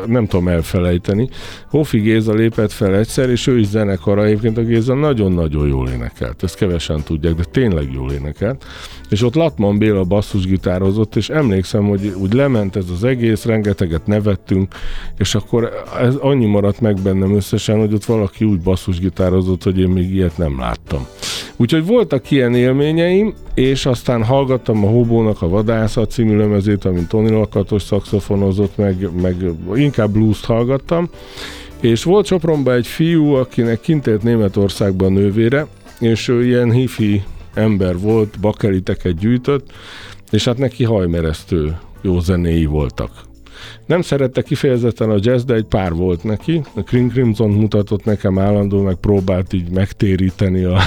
nem 0.06 0.28
tudom 0.28 0.48
elfelejteni. 0.48 1.30
Hofi 1.70 2.00
Géza 2.00 2.34
lépett 2.34 2.72
fel 2.72 2.96
egyszer, 2.96 3.30
és 3.30 3.48
ő 3.48 3.60
is 3.60 3.68
zenekar, 3.68 4.20
egyébként 4.20 4.58
a 4.58 4.62
Géza 4.62 4.94
nagyon-nagyon 4.94 5.68
jól 5.68 5.90
énekelt. 5.90 6.44
Ezt 6.44 6.56
kevesen 6.56 7.04
tudják, 7.04 7.34
de 7.34 7.44
tényleg 7.44 7.94
jól 7.94 8.12
énekelt. 8.12 8.66
És 9.10 9.24
ott 9.24 9.36
Latman 9.36 9.78
Béla 9.78 10.04
basszusgitározott, 10.04 11.16
és 11.16 11.30
emlékszem, 11.30 11.88
hogy 11.88 12.14
úgy 12.18 12.34
lement 12.34 12.76
ez 12.76 12.86
az 12.90 13.04
egész, 13.04 13.46
rengeteget 13.46 14.08
nevettünk, 14.08 14.61
beszéltünk, 14.62 14.74
és 15.18 15.36
akkor 15.36 15.84
ez 16.00 16.16
annyi 16.16 16.46
maradt 16.46 16.80
meg 16.80 17.02
bennem 17.02 17.36
összesen, 17.36 17.80
hogy 17.80 17.94
ott 17.94 18.06
valaki 18.06 18.46
úgy 18.46 18.62
basszusgitározott, 18.62 19.64
hogy 19.64 19.80
én 19.80 19.90
még 19.90 20.14
ilyet 20.14 20.38
nem 20.38 20.60
láttam. 20.60 21.08
Úgyhogy 21.56 21.86
voltak 21.86 22.32
ilyen 22.32 22.56
élményeim, 22.56 23.34
és 23.54 23.86
aztán 23.86 24.24
hallgattam 24.24 24.86
a 24.86 24.90
Hobónak 24.90 25.42
a 25.42 25.50
Vadászat 25.50 26.12
című 26.12 26.38
lemezét, 26.38 26.86
amint 26.86 27.08
Tony 27.08 27.32
Lakatos 27.32 27.82
szakszofonozott, 27.82 28.78
meg, 28.78 29.10
meg 29.22 29.36
inkább 29.76 30.12
blues 30.12 30.46
hallgattam, 30.46 31.10
és 31.80 32.04
volt 32.04 32.26
Sopronban 32.26 32.74
egy 32.74 32.88
fiú, 32.88 33.34
akinek 33.34 33.80
kint 33.80 34.08
élt 34.08 34.24
Németországban 34.24 35.14
nővére, 35.14 35.68
és 36.00 36.28
ő 36.28 36.46
ilyen 36.46 36.72
hifi 36.72 37.24
ember 37.54 38.00
volt, 38.00 38.40
bakeliteket 38.40 39.18
gyűjtött, 39.18 39.72
és 40.32 40.46
hát 40.46 40.58
neki 40.58 40.84
hajmeresztő 40.84 41.78
jó 42.02 42.20
zenéi 42.20 42.66
voltak. 42.66 43.12
Nem 43.86 44.02
szerette 44.02 44.42
kifejezetten 44.42 45.10
a 45.10 45.18
jazz, 45.20 45.44
de 45.44 45.54
egy 45.54 45.66
pár 45.66 45.94
volt 45.94 46.24
neki. 46.24 46.62
A 46.76 46.84
King 46.84 47.12
Crimson 47.12 47.50
mutatott 47.50 48.04
nekem 48.04 48.40
állandó, 48.40 48.82
meg 48.82 48.96
próbált 48.96 49.54
így 49.54 49.70
megtéríteni 49.70 50.64
a, 50.64 50.78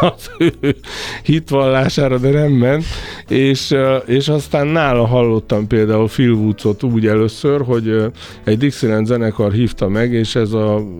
az 0.00 0.30
ő 0.38 0.76
hitvallására, 1.22 2.18
de 2.18 2.30
nem 2.30 2.52
ment. 2.52 2.84
És, 3.28 3.74
és 4.06 4.28
aztán 4.28 4.66
nála 4.66 5.06
hallottam 5.06 5.66
például 5.66 6.08
Phil 6.08 6.32
Woodsot 6.32 6.82
úgy 6.82 7.06
először, 7.06 7.62
hogy 7.62 8.12
egy 8.44 8.58
Dixieland 8.58 9.06
zenekar 9.06 9.52
hívta 9.52 9.88
meg, 9.88 10.12
és 10.12 10.34
ez 10.34 10.52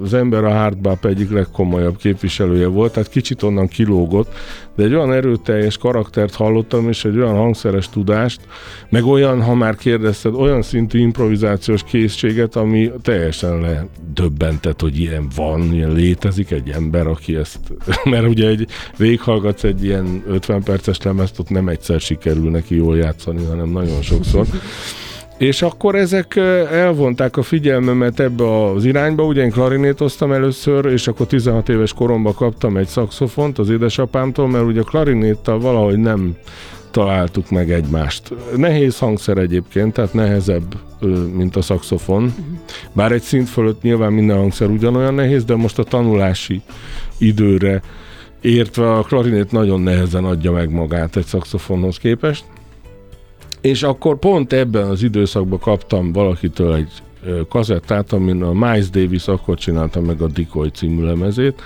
az 0.02 0.14
ember 0.14 0.44
a 0.44 0.52
hardbop 0.52 1.04
egyik 1.04 1.30
legkomolyabb 1.30 1.96
képviselője 1.96 2.66
volt, 2.66 2.92
tehát 2.92 3.08
kicsit 3.08 3.42
onnan 3.42 3.68
kilógott, 3.68 4.32
de 4.76 4.82
egy 4.84 4.94
olyan 4.94 5.12
erőteljes 5.12 5.78
karaktert 5.78 6.34
hallottam, 6.34 6.88
és 6.88 7.04
egy 7.04 7.16
olyan 7.16 7.34
hangszeres 7.34 7.88
tudást, 7.88 8.40
meg 8.88 9.04
olyan, 9.04 9.42
ha 9.42 9.54
már 9.54 9.76
kérdezted, 9.76 10.34
olyan 10.34 10.62
szintű 10.62 10.98
improvizációs 10.98 11.82
készséget, 11.84 12.56
ami 12.56 12.90
teljesen 13.02 13.60
ledöbbentett, 13.60 14.80
hogy 14.80 14.98
ilyen 14.98 15.28
van, 15.36 15.72
ilyen 15.72 15.92
létezik 15.92 16.50
egy 16.50 16.70
ember, 16.70 17.06
aki 17.06 17.36
ezt, 17.36 17.58
mert 18.04 18.28
ugye 18.28 18.48
egy 18.48 18.66
véghallgatsz 18.96 19.64
egy 19.64 19.84
ilyen 19.84 20.22
50 20.28 20.62
perces 20.62 21.02
lemezt, 21.02 21.38
ott 21.38 21.50
nem 21.50 21.68
egyszer 21.68 22.00
sikerül 22.00 22.50
neki 22.50 22.74
jól 22.74 22.96
játszani, 22.96 23.44
hanem 23.44 23.68
nagyon 23.68 24.02
sokszor. 24.02 24.46
És 25.38 25.62
akkor 25.62 25.94
ezek 25.94 26.36
elvonták 26.72 27.36
a 27.36 27.42
figyelmemet 27.42 28.20
ebbe 28.20 28.64
az 28.64 28.84
irányba, 28.84 29.24
ugye 29.24 29.42
én 29.42 29.50
klarinétoztam 29.50 30.32
először, 30.32 30.86
és 30.86 31.08
akkor 31.08 31.26
16 31.26 31.68
éves 31.68 31.92
koromban 31.92 32.34
kaptam 32.34 32.76
egy 32.76 32.86
szakszofont 32.86 33.58
az 33.58 33.70
édesapámtól, 33.70 34.48
mert 34.48 34.64
ugye 34.64 34.80
a 34.80 34.84
klarinéttal 34.84 35.60
valahogy 35.60 35.98
nem 35.98 36.36
találtuk 36.90 37.50
meg 37.50 37.70
egymást. 37.70 38.34
Nehéz 38.56 38.98
hangszer 38.98 39.38
egyébként, 39.38 39.92
tehát 39.92 40.12
nehezebb, 40.12 40.76
mint 41.32 41.56
a 41.56 41.62
szakszofon. 41.62 42.34
Bár 42.92 43.12
egy 43.12 43.22
szint 43.22 43.48
fölött 43.48 43.82
nyilván 43.82 44.12
minden 44.12 44.36
hangszer 44.36 44.68
ugyanolyan 44.68 45.14
nehéz, 45.14 45.44
de 45.44 45.54
most 45.54 45.78
a 45.78 45.84
tanulási 45.84 46.60
időre 47.18 47.82
értve 48.46 48.92
a 48.92 49.02
klarinét 49.02 49.52
nagyon 49.52 49.80
nehezen 49.80 50.24
adja 50.24 50.52
meg 50.52 50.70
magát 50.70 51.16
egy 51.16 51.24
szakszofonhoz 51.24 51.98
képest. 51.98 52.44
És 53.60 53.82
akkor 53.82 54.18
pont 54.18 54.52
ebben 54.52 54.88
az 54.88 55.02
időszakban 55.02 55.58
kaptam 55.58 56.12
valakitől 56.12 56.74
egy 56.74 56.92
kazettát, 57.48 58.12
amin 58.12 58.42
a 58.42 58.52
Miles 58.52 58.90
Davis 58.90 59.28
akkor 59.28 59.58
csinálta 59.58 60.00
meg 60.00 60.20
a 60.20 60.26
Decoy 60.26 60.68
című 60.68 61.04
lemezét, 61.04 61.62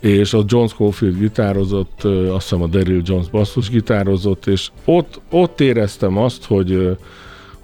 és 0.00 0.32
a 0.34 0.44
John 0.46 0.66
Scofield 0.66 1.18
gitározott, 1.18 2.04
azt 2.04 2.48
hiszem 2.48 2.62
a 2.62 2.66
Daryl 2.66 3.02
Jones 3.04 3.28
basszus 3.30 3.70
gitározott, 3.70 4.46
és 4.46 4.70
ott, 4.84 5.20
ott 5.30 5.60
éreztem 5.60 6.18
azt, 6.18 6.44
hogy 6.44 6.96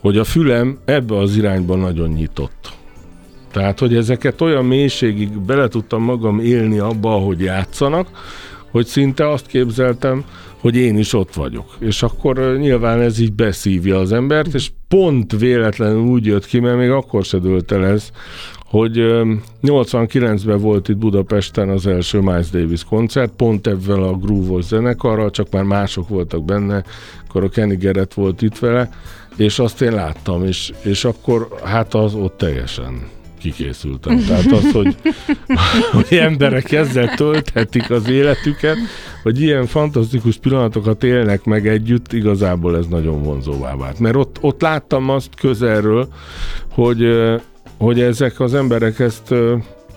hogy 0.00 0.18
a 0.18 0.24
fülem 0.24 0.78
ebbe 0.84 1.16
az 1.16 1.36
irányba 1.36 1.76
nagyon 1.76 2.08
nyitott. 2.08 2.77
Tehát, 3.58 3.78
hogy 3.78 3.96
ezeket 3.96 4.40
olyan 4.40 4.64
mélységig 4.64 5.40
bele 5.40 5.68
tudtam 5.68 6.02
magam 6.02 6.40
élni 6.40 6.78
abba, 6.78 7.10
hogy 7.10 7.40
játszanak, 7.40 8.08
hogy 8.70 8.86
szinte 8.86 9.30
azt 9.30 9.46
képzeltem, 9.46 10.24
hogy 10.60 10.76
én 10.76 10.98
is 10.98 11.12
ott 11.12 11.34
vagyok. 11.34 11.76
És 11.78 12.02
akkor 12.02 12.56
nyilván 12.58 13.00
ez 13.00 13.18
így 13.18 13.32
beszívja 13.32 13.98
az 13.98 14.12
embert, 14.12 14.54
és 14.54 14.70
pont 14.88 15.38
véletlenül 15.38 16.00
úgy 16.00 16.26
jött 16.26 16.46
ki, 16.46 16.60
mert 16.60 16.76
még 16.76 16.90
akkor 16.90 17.24
se 17.24 17.38
dőlt 17.38 17.72
el 17.72 17.86
ez, 17.86 18.10
hogy 18.64 18.96
89-ben 19.62 20.60
volt 20.60 20.88
itt 20.88 20.96
Budapesten 20.96 21.68
az 21.68 21.86
első 21.86 22.20
Miles 22.20 22.50
Davis 22.50 22.84
koncert, 22.84 23.32
pont 23.36 23.66
ebben 23.66 24.02
a 24.02 24.12
groove 24.12 24.62
zenekarral, 24.62 25.30
csak 25.30 25.50
már 25.50 25.62
mások 25.62 26.08
voltak 26.08 26.44
benne, 26.44 26.84
akkor 27.28 27.44
a 27.44 27.48
Kenny 27.48 27.78
Garrett 27.78 28.14
volt 28.14 28.42
itt 28.42 28.58
vele, 28.58 28.90
és 29.36 29.58
azt 29.58 29.82
én 29.82 29.92
láttam, 29.92 30.44
és, 30.44 30.72
és 30.82 31.04
akkor 31.04 31.48
hát 31.64 31.94
az 31.94 32.14
ott 32.14 32.36
teljesen 32.36 33.16
kikészültem. 33.38 34.24
Tehát 34.26 34.52
az, 34.52 34.72
hogy, 34.72 34.96
hogy 35.92 36.18
emberek 36.18 36.72
ezzel 36.72 37.14
tölthetik 37.14 37.90
az 37.90 38.08
életüket, 38.08 38.76
hogy 39.22 39.40
ilyen 39.40 39.66
fantasztikus 39.66 40.36
pillanatokat 40.36 41.04
élnek 41.04 41.44
meg 41.44 41.66
együtt, 41.68 42.12
igazából 42.12 42.76
ez 42.76 42.86
nagyon 42.86 43.22
vonzóvá 43.22 43.76
vált. 43.76 43.98
Mert 43.98 44.16
ott, 44.16 44.36
ott 44.40 44.60
láttam 44.60 45.10
azt 45.10 45.34
közelről, 45.40 46.08
hogy, 46.70 47.06
hogy 47.78 48.00
ezek 48.00 48.40
az 48.40 48.54
emberek 48.54 48.98
ezt 48.98 49.34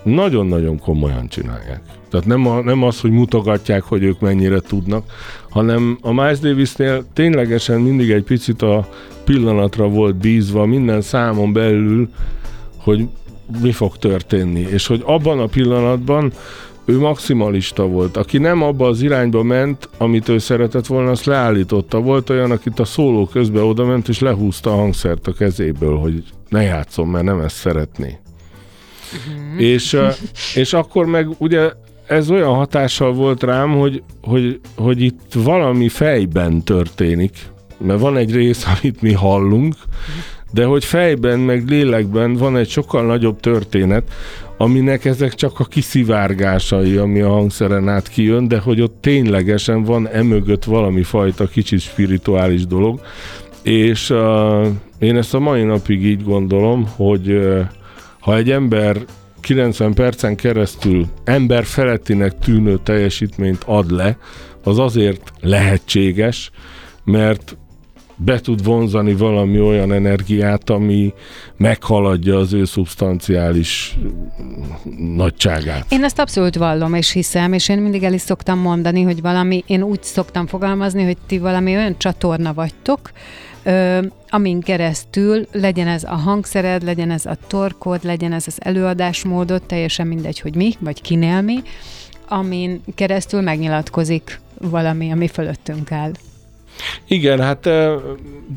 nagyon-nagyon 0.02 0.78
komolyan 0.78 1.28
csinálják. 1.28 1.80
Tehát 2.10 2.26
nem, 2.26 2.46
a, 2.46 2.62
nem 2.62 2.82
az, 2.82 3.00
hogy 3.00 3.10
mutogatják, 3.10 3.82
hogy 3.82 4.02
ők 4.02 4.20
mennyire 4.20 4.60
tudnak, 4.60 5.04
hanem 5.50 5.98
a 6.00 6.12
Miles 6.12 6.38
Davisnél 6.38 7.04
ténylegesen 7.12 7.80
mindig 7.80 8.10
egy 8.10 8.22
picit 8.22 8.62
a 8.62 8.88
pillanatra 9.24 9.88
volt 9.88 10.14
bízva, 10.14 10.66
minden 10.66 11.00
számon 11.00 11.52
belül, 11.52 12.08
hogy 12.76 13.08
mi 13.60 13.72
fog 13.72 13.96
történni, 13.96 14.60
és 14.60 14.86
hogy 14.86 15.02
abban 15.06 15.40
a 15.40 15.46
pillanatban 15.46 16.32
ő 16.84 16.98
maximalista 16.98 17.86
volt. 17.86 18.16
Aki 18.16 18.38
nem 18.38 18.62
abba 18.62 18.86
az 18.86 19.02
irányba 19.02 19.42
ment, 19.42 19.88
amit 19.98 20.28
ő 20.28 20.38
szeretett 20.38 20.86
volna, 20.86 21.10
azt 21.10 21.24
leállította. 21.24 22.00
Volt 22.00 22.30
olyan, 22.30 22.50
akit 22.50 22.78
a 22.78 22.84
szóló 22.84 23.26
közben 23.26 23.62
oda 23.62 23.84
ment, 23.84 24.08
és 24.08 24.18
lehúzta 24.18 24.72
a 24.72 24.76
hangszert 24.76 25.26
a 25.26 25.32
kezéből, 25.32 25.96
hogy 25.96 26.22
ne 26.48 26.62
játszom, 26.62 27.10
mert 27.10 27.24
nem 27.24 27.40
ezt 27.40 27.56
szeretné. 27.56 28.18
Mm. 29.30 29.58
És, 29.58 29.96
és 30.54 30.72
akkor 30.72 31.06
meg 31.06 31.28
ugye 31.38 31.70
ez 32.06 32.30
olyan 32.30 32.54
hatással 32.54 33.12
volt 33.12 33.42
rám, 33.42 33.70
hogy, 33.70 34.02
hogy, 34.22 34.60
hogy 34.76 35.00
itt 35.00 35.32
valami 35.34 35.88
fejben 35.88 36.62
történik, 36.62 37.36
mert 37.78 38.00
van 38.00 38.16
egy 38.16 38.32
rész, 38.34 38.66
amit 38.80 39.02
mi 39.02 39.12
hallunk, 39.12 39.74
de 40.52 40.64
hogy 40.64 40.84
fejben, 40.84 41.38
meg 41.38 41.68
lélekben 41.68 42.34
van 42.34 42.56
egy 42.56 42.68
sokkal 42.68 43.06
nagyobb 43.06 43.40
történet, 43.40 44.02
aminek 44.56 45.04
ezek 45.04 45.34
csak 45.34 45.60
a 45.60 45.64
kiszivárgásai, 45.64 46.96
ami 46.96 47.20
a 47.20 47.28
hangszeren 47.28 47.88
át 47.88 48.08
kijön, 48.08 48.48
de 48.48 48.58
hogy 48.58 48.80
ott 48.80 48.96
ténylegesen 49.00 49.82
van 49.82 50.08
emögött 50.08 50.64
valami 50.64 51.02
fajta 51.02 51.46
kicsit 51.46 51.80
spirituális 51.80 52.66
dolog, 52.66 53.00
és 53.62 54.10
uh, 54.10 54.66
én 54.98 55.16
ezt 55.16 55.34
a 55.34 55.38
mai 55.38 55.62
napig 55.62 56.04
így 56.04 56.24
gondolom, 56.24 56.88
hogy 56.96 57.30
uh, 57.30 57.60
ha 58.20 58.36
egy 58.36 58.50
ember 58.50 58.96
90 59.40 59.94
percen 59.94 60.36
keresztül 60.36 61.06
ember 61.24 61.64
felettinek 61.64 62.38
tűnő 62.38 62.78
teljesítményt 62.82 63.62
ad 63.66 63.90
le, 63.90 64.18
az 64.64 64.78
azért 64.78 65.32
lehetséges, 65.40 66.50
mert 67.04 67.56
be 68.16 68.40
tud 68.40 68.64
vonzani 68.64 69.14
valami 69.14 69.60
olyan 69.60 69.92
energiát, 69.92 70.70
ami 70.70 71.12
meghaladja 71.56 72.38
az 72.38 72.52
ő 72.52 72.64
szubstanciális 72.64 73.98
nagyságát. 75.14 75.86
Én 75.88 76.04
ezt 76.04 76.18
abszolút 76.18 76.56
vallom 76.56 76.94
és 76.94 77.10
hiszem, 77.10 77.52
és 77.52 77.68
én 77.68 77.78
mindig 77.78 78.02
el 78.02 78.12
is 78.12 78.20
szoktam 78.20 78.58
mondani, 78.58 79.02
hogy 79.02 79.20
valami, 79.20 79.64
én 79.66 79.82
úgy 79.82 80.02
szoktam 80.02 80.46
fogalmazni, 80.46 81.04
hogy 81.04 81.16
ti 81.26 81.38
valami 81.38 81.74
olyan 81.74 81.98
csatorna 81.98 82.54
vagytok, 82.54 83.10
ö, 83.62 83.98
amin 84.28 84.60
keresztül 84.60 85.46
legyen 85.52 85.88
ez 85.88 86.04
a 86.04 86.14
hangszered, 86.14 86.82
legyen 86.82 87.10
ez 87.10 87.26
a 87.26 87.36
torkod, 87.46 88.04
legyen 88.04 88.32
ez 88.32 88.44
az 88.46 88.56
előadásmódot, 88.58 89.62
teljesen 89.62 90.06
mindegy, 90.06 90.40
hogy 90.40 90.54
mi, 90.54 90.72
vagy 90.78 91.00
kinél 91.00 91.40
mi, 91.40 91.62
amin 92.28 92.82
keresztül 92.94 93.40
megnyilatkozik 93.40 94.40
valami, 94.58 95.12
ami 95.12 95.28
fölöttünk 95.28 95.92
áll. 95.92 96.12
Igen, 97.06 97.40
hát 97.40 97.68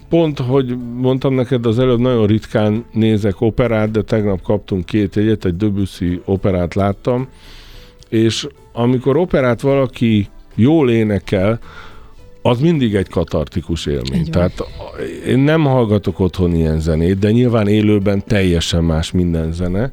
pont, 0.10 0.40
hogy 0.40 0.78
mondtam 0.96 1.34
neked 1.34 1.66
az 1.66 1.80
előbb, 1.80 2.00
nagyon 2.00 2.28
ritkán 2.28 2.86
nézek 2.92 3.42
operát, 3.42 3.92
de 3.92 4.02
tegnap 4.02 4.42
kaptunk 4.42 4.86
két 4.86 5.18
egyet, 5.18 5.46
egy 5.46 5.58
Debussy 5.58 6.22
operát 6.26 6.74
láttam, 6.74 7.28
és 8.10 8.48
amikor 8.74 9.18
operát 9.18 9.62
valaki 9.62 10.28
jól 10.56 10.90
énekel, 10.90 11.60
az 12.42 12.60
mindig 12.60 12.96
egy 12.96 13.10
katartikus 13.10 13.86
élmény. 13.86 14.30
Tehát 14.30 14.64
én 15.28 15.40
nem 15.40 15.64
hallgatok 15.64 16.20
otthon 16.20 16.56
ilyen 16.56 16.80
zenét, 16.80 17.20
de 17.20 17.32
nyilván 17.32 17.68
élőben 17.68 18.24
teljesen 18.28 18.84
más 18.84 19.12
minden 19.12 19.52
zene, 19.52 19.92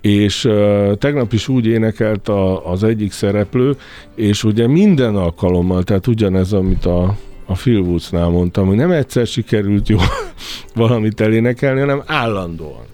és 0.00 0.44
uh, 0.44 0.96
tegnap 0.96 1.32
is 1.32 1.48
úgy 1.48 1.66
énekelt 1.66 2.28
a, 2.28 2.70
az 2.70 2.84
egyik 2.84 3.12
szereplő, 3.12 3.76
és 4.14 4.44
ugye 4.44 4.66
minden 4.66 5.16
alkalommal, 5.16 5.82
tehát 5.82 6.06
ugyanez, 6.06 6.52
amit 6.52 6.86
a 6.86 7.16
a 7.52 7.54
Phil 7.54 7.78
Woodsnál 7.78 8.28
mondtam, 8.28 8.66
hogy 8.66 8.76
nem 8.76 8.90
egyszer 8.90 9.26
sikerült 9.26 9.88
jó 9.88 9.98
valamit 10.74 11.20
elénekelni, 11.20 11.80
hanem 11.80 12.02
állandóan. 12.06 12.84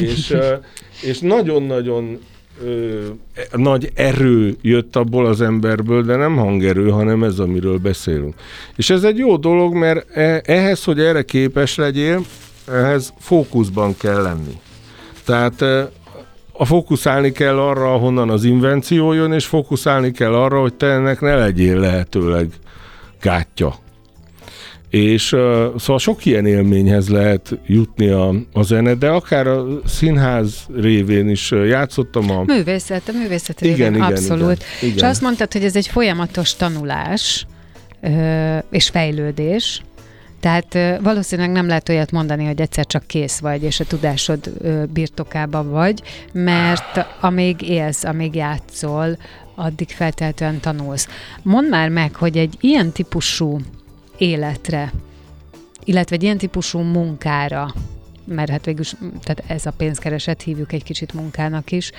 és, 0.00 0.36
és 1.02 1.18
nagyon-nagyon 1.18 2.18
ö, 2.64 3.06
nagy 3.52 3.90
erő 3.94 4.56
jött 4.62 4.96
abból 4.96 5.26
az 5.26 5.40
emberből, 5.40 6.02
de 6.02 6.16
nem 6.16 6.36
hangerő, 6.36 6.90
hanem 6.90 7.24
ez, 7.24 7.38
amiről 7.38 7.78
beszélünk. 7.78 8.34
És 8.76 8.90
ez 8.90 9.04
egy 9.04 9.18
jó 9.18 9.36
dolog, 9.36 9.74
mert 9.74 10.16
e, 10.16 10.42
ehhez, 10.44 10.84
hogy 10.84 11.00
erre 11.00 11.22
képes 11.22 11.76
legyél, 11.76 12.24
ehhez 12.68 13.12
fókuszban 13.18 13.96
kell 13.96 14.22
lenni. 14.22 14.60
Tehát 15.24 15.62
a 16.52 16.64
fókuszálni 16.64 17.32
kell 17.32 17.58
arra, 17.58 17.94
ahonnan 17.94 18.30
az 18.30 18.44
invenció 18.44 19.12
jön, 19.12 19.32
és 19.32 19.46
fókuszálni 19.46 20.10
kell 20.10 20.34
arra, 20.34 20.60
hogy 20.60 20.74
te 20.74 20.86
ennek 20.86 21.20
ne 21.20 21.36
legyél 21.36 21.78
lehetőleg 21.78 22.48
gátja. 23.20 23.74
És 24.90 25.32
uh, 25.32 25.40
szóval 25.78 25.98
sok 25.98 26.24
ilyen 26.24 26.46
élményhez 26.46 27.08
lehet 27.08 27.58
jutni 27.66 28.08
a, 28.08 28.34
a 28.52 28.62
zene, 28.62 28.94
de 28.94 29.08
akár 29.08 29.46
a 29.46 29.66
színház 29.86 30.66
révén 30.74 31.28
is 31.28 31.50
játszottam 31.50 32.30
a... 32.30 32.42
Művészet, 32.46 33.08
a 33.08 33.12
művészet 33.12 33.60
révén 33.60 33.94
igen, 33.94 34.00
abszolút. 34.00 34.42
Igen, 34.42 34.66
igen. 34.80 34.96
És 34.96 35.02
azt 35.02 35.20
mondtad, 35.20 35.52
hogy 35.52 35.64
ez 35.64 35.76
egy 35.76 35.86
folyamatos 35.86 36.56
tanulás 36.56 37.46
ö, 38.00 38.58
és 38.70 38.88
fejlődés, 38.88 39.82
tehát 40.40 41.00
valószínűleg 41.02 41.50
nem 41.50 41.66
lehet 41.66 41.88
olyat 41.88 42.10
mondani, 42.10 42.44
hogy 42.44 42.60
egyszer 42.60 42.86
csak 42.86 43.06
kész 43.06 43.38
vagy, 43.38 43.62
és 43.62 43.80
a 43.80 43.84
tudásod 43.84 44.52
birtokában 44.92 45.70
vagy, 45.70 46.02
mert 46.32 47.06
amíg 47.20 47.62
élsz, 47.62 48.04
amíg 48.04 48.34
játszol, 48.34 49.18
addig 49.54 49.88
feltétlenül 49.88 50.60
tanulsz. 50.60 51.08
Mondd 51.42 51.68
már 51.68 51.88
meg, 51.88 52.14
hogy 52.14 52.36
egy 52.36 52.56
ilyen 52.60 52.92
típusú 52.92 53.60
életre, 54.18 54.92
illetve 55.84 56.16
egy 56.16 56.22
ilyen 56.22 56.38
típusú 56.38 56.78
munkára, 56.78 57.74
mert 58.24 58.50
hát 58.50 58.64
végül 58.64 58.84
tehát 59.22 59.42
ez 59.46 59.66
a 59.66 59.72
pénzkereset 59.76 60.42
hívjuk 60.42 60.72
egy 60.72 60.82
kicsit 60.82 61.12
munkának 61.12 61.72
is, 61.72 61.92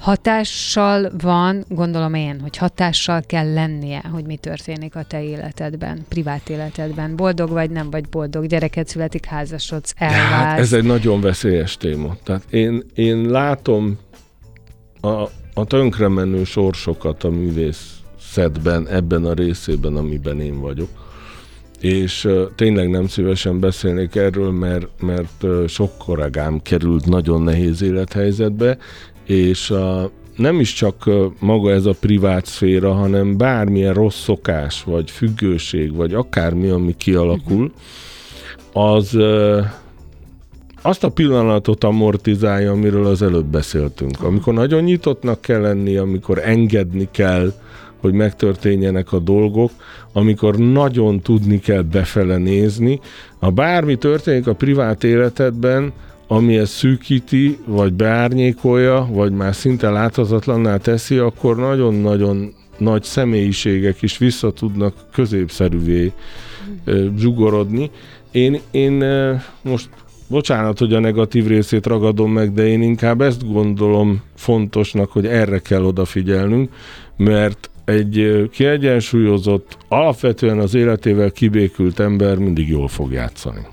hatással 0.00 1.10
van, 1.20 1.64
gondolom 1.68 2.14
én, 2.14 2.40
hogy 2.40 2.56
hatással 2.56 3.22
kell 3.26 3.52
lennie, 3.52 4.04
hogy 4.12 4.24
mi 4.24 4.36
történik 4.36 4.96
a 4.96 5.02
te 5.02 5.22
életedben, 5.22 6.04
privát 6.08 6.48
életedben. 6.48 7.16
Boldog 7.16 7.50
vagy, 7.50 7.70
nem 7.70 7.90
vagy 7.90 8.08
boldog, 8.08 8.46
gyereket 8.46 8.88
születik, 8.88 9.24
házasodsz, 9.24 9.92
hát 9.96 10.12
elválsz. 10.12 10.30
Hát 10.30 10.58
ez 10.58 10.72
egy 10.72 10.84
nagyon 10.84 11.20
veszélyes 11.20 11.76
téma. 11.76 12.16
Tehát 12.22 12.42
én, 12.50 12.84
én 12.94 13.30
látom 13.30 13.98
a, 15.00 15.08
a 15.54 15.64
tönkremenő 15.66 16.44
sorsokat 16.44 17.24
a 17.24 17.30
művészetben, 17.30 18.88
ebben 18.88 19.24
a 19.24 19.32
részében, 19.32 19.96
amiben 19.96 20.40
én 20.40 20.60
vagyok 20.60 21.09
és 21.80 22.28
tényleg 22.54 22.90
nem 22.90 23.06
szívesen 23.06 23.60
beszélnék 23.60 24.14
erről, 24.14 24.50
mert, 24.50 24.88
mert 25.00 25.68
sok 25.68 25.98
kollégám 25.98 26.62
került 26.62 27.06
nagyon 27.06 27.42
nehéz 27.42 27.82
élethelyzetbe, 27.82 28.78
és 29.26 29.70
a, 29.70 30.10
nem 30.36 30.60
is 30.60 30.72
csak 30.72 31.10
maga 31.38 31.70
ez 31.70 31.86
a 31.86 31.94
privát 32.00 32.46
szféra, 32.46 32.92
hanem 32.92 33.36
bármilyen 33.36 33.94
rossz 33.94 34.22
szokás, 34.22 34.84
vagy 34.84 35.10
függőség, 35.10 35.94
vagy 35.94 36.14
akármi, 36.14 36.68
ami 36.68 36.94
kialakul, 36.96 37.72
az 38.72 39.18
azt 40.82 41.04
a 41.04 41.08
pillanatot 41.08 41.84
amortizálja, 41.84 42.70
amiről 42.70 43.06
az 43.06 43.22
előbb 43.22 43.46
beszéltünk. 43.46 44.22
Amikor 44.22 44.54
nagyon 44.54 44.82
nyitottnak 44.82 45.40
kell 45.40 45.60
lenni, 45.60 45.96
amikor 45.96 46.38
engedni 46.38 47.08
kell, 47.10 47.52
hogy 48.00 48.12
megtörténjenek 48.12 49.12
a 49.12 49.18
dolgok, 49.18 49.70
amikor 50.12 50.56
nagyon 50.56 51.20
tudni 51.20 51.58
kell 51.58 51.82
befele 51.82 52.36
nézni. 52.36 53.00
Ha 53.38 53.50
bármi 53.50 53.96
történik 53.96 54.46
a 54.46 54.54
privát 54.54 55.04
életedben, 55.04 55.92
ami 56.26 56.56
ezt 56.56 56.72
szűkíti, 56.72 57.58
vagy 57.66 57.92
beárnyékolja, 57.92 59.08
vagy 59.12 59.32
már 59.32 59.54
szinte 59.54 59.90
láthatatlanná 59.90 60.76
teszi, 60.76 61.16
akkor 61.16 61.56
nagyon-nagyon 61.56 62.54
nagy 62.78 63.02
személyiségek 63.02 64.02
is 64.02 64.18
vissza 64.18 64.50
tudnak 64.50 64.94
középszerűvé 65.12 66.12
zsugorodni. 67.16 67.90
Én, 68.30 68.60
én 68.70 69.04
most 69.62 69.88
bocsánat, 70.28 70.78
hogy 70.78 70.94
a 70.94 71.00
negatív 71.00 71.46
részét 71.46 71.86
ragadom 71.86 72.32
meg, 72.32 72.52
de 72.52 72.66
én 72.66 72.82
inkább 72.82 73.20
ezt 73.20 73.52
gondolom 73.52 74.22
fontosnak, 74.34 75.10
hogy 75.10 75.26
erre 75.26 75.58
kell 75.58 75.84
odafigyelnünk, 75.84 76.70
mert 77.16 77.70
egy 77.90 78.48
kiegyensúlyozott, 78.52 79.76
alapvetően 79.88 80.58
az 80.58 80.74
életével 80.74 81.30
kibékült 81.30 82.00
ember 82.00 82.36
mindig 82.36 82.68
jól 82.68 82.88
fog 82.88 83.12
játszani. 83.12 83.66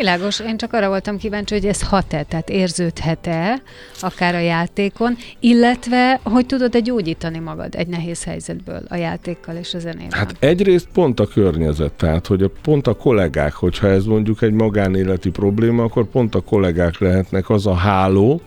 Világos, 0.00 0.40
én 0.40 0.56
csak 0.56 0.72
arra 0.72 0.88
voltam 0.88 1.18
kíváncsi, 1.18 1.54
hogy 1.54 1.66
ez 1.66 1.82
hat-e, 1.82 2.22
tehát 2.22 2.50
érződhet-e 2.50 3.62
akár 4.00 4.34
a 4.34 4.38
játékon, 4.38 5.16
illetve 5.40 6.20
hogy 6.22 6.46
tudod-e 6.46 6.80
gyógyítani 6.80 7.38
magad 7.38 7.74
egy 7.74 7.86
nehéz 7.86 8.24
helyzetből 8.24 8.82
a 8.88 8.96
játékkal 8.96 9.56
és 9.56 9.74
a 9.74 9.78
zenével? 9.78 10.18
Hát 10.18 10.36
egyrészt 10.38 10.88
pont 10.92 11.20
a 11.20 11.26
környezet, 11.26 11.92
tehát 11.92 12.26
hogy 12.26 12.42
a, 12.42 12.50
pont 12.62 12.86
a 12.86 12.94
kollégák, 12.94 13.52
hogyha 13.52 13.88
ez 13.88 14.04
mondjuk 14.04 14.42
egy 14.42 14.52
magánéleti 14.52 15.30
probléma, 15.30 15.82
akkor 15.82 16.04
pont 16.04 16.34
a 16.34 16.40
kollégák 16.40 16.98
lehetnek 16.98 17.50
az 17.50 17.66
a 17.66 17.74
háló, 17.74 18.40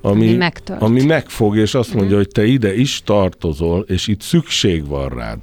ami, 0.00 0.34
ami, 0.34 0.50
ami 0.78 1.04
megfog, 1.04 1.56
és 1.56 1.74
azt 1.74 1.94
mondja, 1.94 2.16
uh-huh. 2.16 2.22
hogy 2.24 2.44
te 2.44 2.44
ide 2.44 2.76
is 2.76 3.02
tartozol, 3.04 3.84
és 3.88 4.06
itt 4.06 4.20
szükség 4.20 4.86
van 4.86 5.08
rád. 5.08 5.38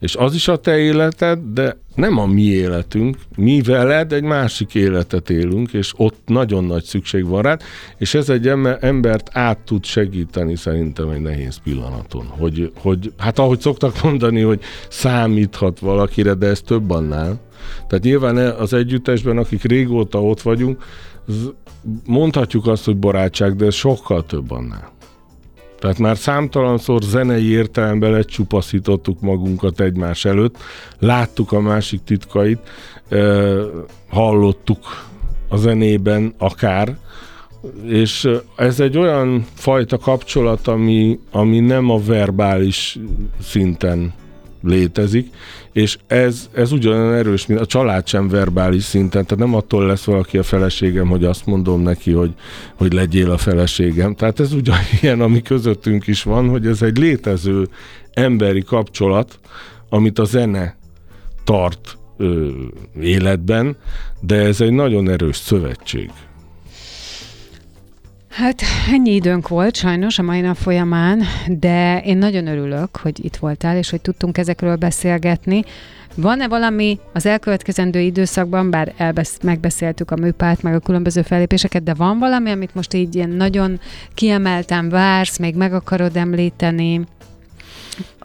És 0.00 0.16
az 0.16 0.34
is 0.34 0.48
a 0.48 0.56
te 0.56 0.78
életed, 0.78 1.38
de 1.38 1.76
nem 1.94 2.18
a 2.18 2.26
mi 2.26 2.42
életünk. 2.42 3.16
Mi 3.36 3.60
veled 3.60 4.12
egy 4.12 4.22
másik 4.22 4.74
életet 4.74 5.30
élünk, 5.30 5.72
és 5.72 5.92
ott 5.96 6.20
nagyon 6.26 6.64
nagy 6.64 6.84
szükség 6.84 7.26
van 7.26 7.42
rád, 7.42 7.62
és 7.98 8.14
ez 8.14 8.28
egy 8.28 8.48
embert 8.80 9.30
át 9.32 9.58
tud 9.58 9.84
segíteni 9.84 10.56
szerintem 10.56 11.08
egy 11.08 11.20
nehéz 11.20 11.56
pillanaton. 11.62 12.26
Hogy, 12.26 12.72
hogy 12.78 13.12
hát 13.18 13.38
ahogy 13.38 13.60
szoktak 13.60 14.02
mondani, 14.02 14.40
hogy 14.40 14.60
számíthat 14.88 15.78
valakire, 15.78 16.34
de 16.34 16.46
ez 16.46 16.60
több 16.60 16.90
annál. 16.90 17.40
Tehát 17.88 18.04
nyilván 18.04 18.36
az 18.36 18.72
együttesben, 18.72 19.38
akik 19.38 19.62
régóta 19.62 20.22
ott 20.22 20.42
vagyunk, 20.42 20.82
mondhatjuk 22.06 22.66
azt, 22.66 22.84
hogy 22.84 22.96
barátság, 22.96 23.56
de 23.56 23.66
ez 23.66 23.74
sokkal 23.74 24.26
több 24.26 24.50
annál. 24.50 24.94
Tehát 25.78 25.98
már 25.98 26.16
számtalanszor 26.16 27.02
zenei 27.02 27.50
értelemben 27.50 28.10
lecsupaszítottuk 28.10 29.20
magunkat 29.20 29.80
egymás 29.80 30.24
előtt, 30.24 30.56
láttuk 30.98 31.52
a 31.52 31.60
másik 31.60 32.00
titkait, 32.04 32.58
hallottuk 34.08 35.06
a 35.48 35.56
zenében 35.56 36.34
akár, 36.38 36.96
és 37.84 38.28
ez 38.56 38.80
egy 38.80 38.98
olyan 38.98 39.46
fajta 39.54 39.98
kapcsolat, 39.98 40.66
ami, 40.66 41.18
ami 41.30 41.60
nem 41.60 41.90
a 41.90 41.98
verbális 41.98 42.98
szinten 43.42 44.12
létezik, 44.62 45.30
és 45.72 45.98
ez, 46.06 46.48
ez 46.52 46.72
ugyanolyan 46.72 47.14
erős, 47.14 47.46
mint 47.46 47.60
a 47.60 47.66
család 47.66 48.06
sem 48.06 48.28
verbális 48.28 48.82
szinten, 48.82 49.26
tehát 49.26 49.44
nem 49.44 49.54
attól 49.54 49.86
lesz 49.86 50.04
valaki 50.04 50.38
a 50.38 50.42
feleségem, 50.42 51.08
hogy 51.08 51.24
azt 51.24 51.46
mondom 51.46 51.82
neki, 51.82 52.12
hogy, 52.12 52.34
hogy 52.74 52.92
legyél 52.92 53.30
a 53.30 53.38
feleségem. 53.38 54.14
Tehát 54.14 54.40
ez 54.40 54.52
ugyanilyen, 54.52 55.20
ami 55.20 55.42
közöttünk 55.42 56.06
is 56.06 56.22
van, 56.22 56.48
hogy 56.48 56.66
ez 56.66 56.82
egy 56.82 56.98
létező 56.98 57.68
emberi 58.12 58.62
kapcsolat, 58.62 59.38
amit 59.88 60.18
a 60.18 60.24
zene 60.24 60.76
tart 61.44 61.98
ö, 62.16 62.48
életben, 63.00 63.76
de 64.20 64.36
ez 64.36 64.60
egy 64.60 64.72
nagyon 64.72 65.08
erős 65.08 65.36
szövetség. 65.36 66.10
Hát 68.36 68.62
ennyi 68.92 69.14
időnk 69.14 69.48
volt 69.48 69.76
sajnos 69.76 70.18
a 70.18 70.22
mai 70.22 70.40
nap 70.40 70.56
folyamán, 70.56 71.22
de 71.46 72.00
én 72.00 72.18
nagyon 72.18 72.46
örülök, 72.46 72.96
hogy 72.96 73.24
itt 73.24 73.36
voltál, 73.36 73.76
és 73.76 73.90
hogy 73.90 74.00
tudtunk 74.00 74.38
ezekről 74.38 74.76
beszélgetni. 74.76 75.64
Van-e 76.14 76.48
valami 76.48 76.98
az 77.12 77.26
elkövetkezendő 77.26 78.00
időszakban, 78.00 78.70
bár 78.70 78.92
elbesz- 78.96 79.42
megbeszéltük 79.42 80.10
a 80.10 80.16
műpát, 80.16 80.62
meg 80.62 80.74
a 80.74 80.78
különböző 80.78 81.22
fellépéseket, 81.22 81.82
de 81.82 81.94
van 81.94 82.18
valami, 82.18 82.50
amit 82.50 82.74
most 82.74 82.94
így 82.94 83.14
ilyen 83.14 83.30
nagyon 83.30 83.80
kiemelten 84.14 84.88
vársz, 84.88 85.38
még 85.38 85.54
meg 85.54 85.72
akarod 85.72 86.16
említeni? 86.16 87.00